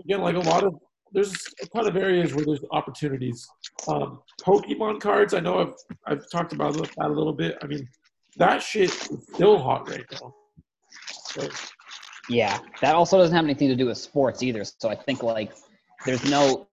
[0.04, 0.74] again, like a lot of
[1.12, 3.48] there's a ton of areas where there's opportunities.
[3.86, 5.74] Um, Pokemon cards, I know I've
[6.06, 7.58] I've talked about that a little bit.
[7.62, 7.88] I mean,
[8.36, 10.34] that shit is still hot right now.
[11.30, 11.48] So,
[12.28, 12.58] yeah.
[12.80, 14.64] That also doesn't have anything to do with sports either.
[14.64, 15.52] So I think like
[16.06, 16.68] there's no,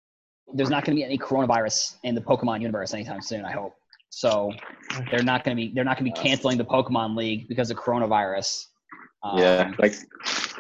[0.53, 3.45] there's not going to be any coronavirus in the Pokemon universe anytime soon.
[3.45, 3.74] I hope.
[4.10, 4.52] So
[5.12, 7.70] they're not going to be they're not going to be canceling the Pokemon League because
[7.70, 8.66] of coronavirus.
[9.24, 9.95] Um, yeah, like,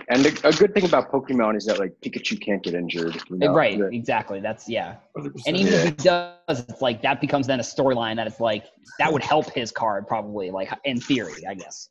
[0.09, 3.15] and the, a good thing about Pokemon is that like Pikachu can't get injured.
[3.29, 3.53] You know?
[3.53, 3.77] Right.
[3.77, 4.39] The- Exactly.
[4.39, 4.97] That's yeah.
[5.17, 5.41] 100%.
[5.47, 8.65] And even if he does, it's like that becomes then a storyline that it's like
[8.99, 11.89] that would help his card probably, like in theory, I guess.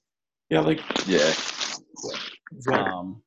[0.50, 1.32] yeah, like yeah.
[2.72, 3.22] Um,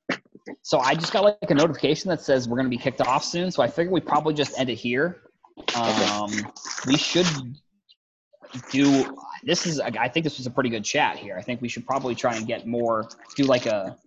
[0.61, 3.51] so I just got like a notification that says we're gonna be kicked off soon.
[3.51, 5.21] So I figure we probably just end it here.
[5.75, 6.31] Um,
[6.85, 7.27] we should
[8.71, 11.35] do this is I think this was a pretty good chat here.
[11.37, 13.97] I think we should probably try and get more do like a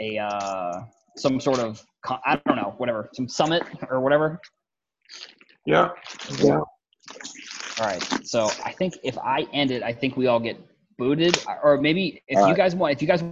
[0.00, 0.84] a uh,
[1.16, 4.40] some sort of con- I don't know whatever some summit or whatever.
[5.66, 5.90] yeah,
[6.38, 6.60] yeah.
[7.80, 8.02] All right.
[8.24, 10.58] So I think if I end it, I think we all get
[10.98, 12.56] booted, or maybe if All you right.
[12.56, 13.22] guys want, if you guys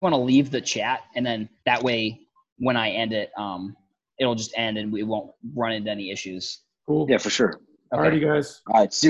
[0.00, 2.20] want to leave the chat, and then that way
[2.58, 3.76] when I end it, um,
[4.18, 6.60] it'll just end and we won't run into any issues.
[6.86, 7.06] Cool.
[7.08, 7.60] Yeah, for sure.
[7.92, 8.02] Okay.
[8.02, 8.60] Alrighty, guys.
[8.68, 8.92] All right.
[8.92, 8.98] See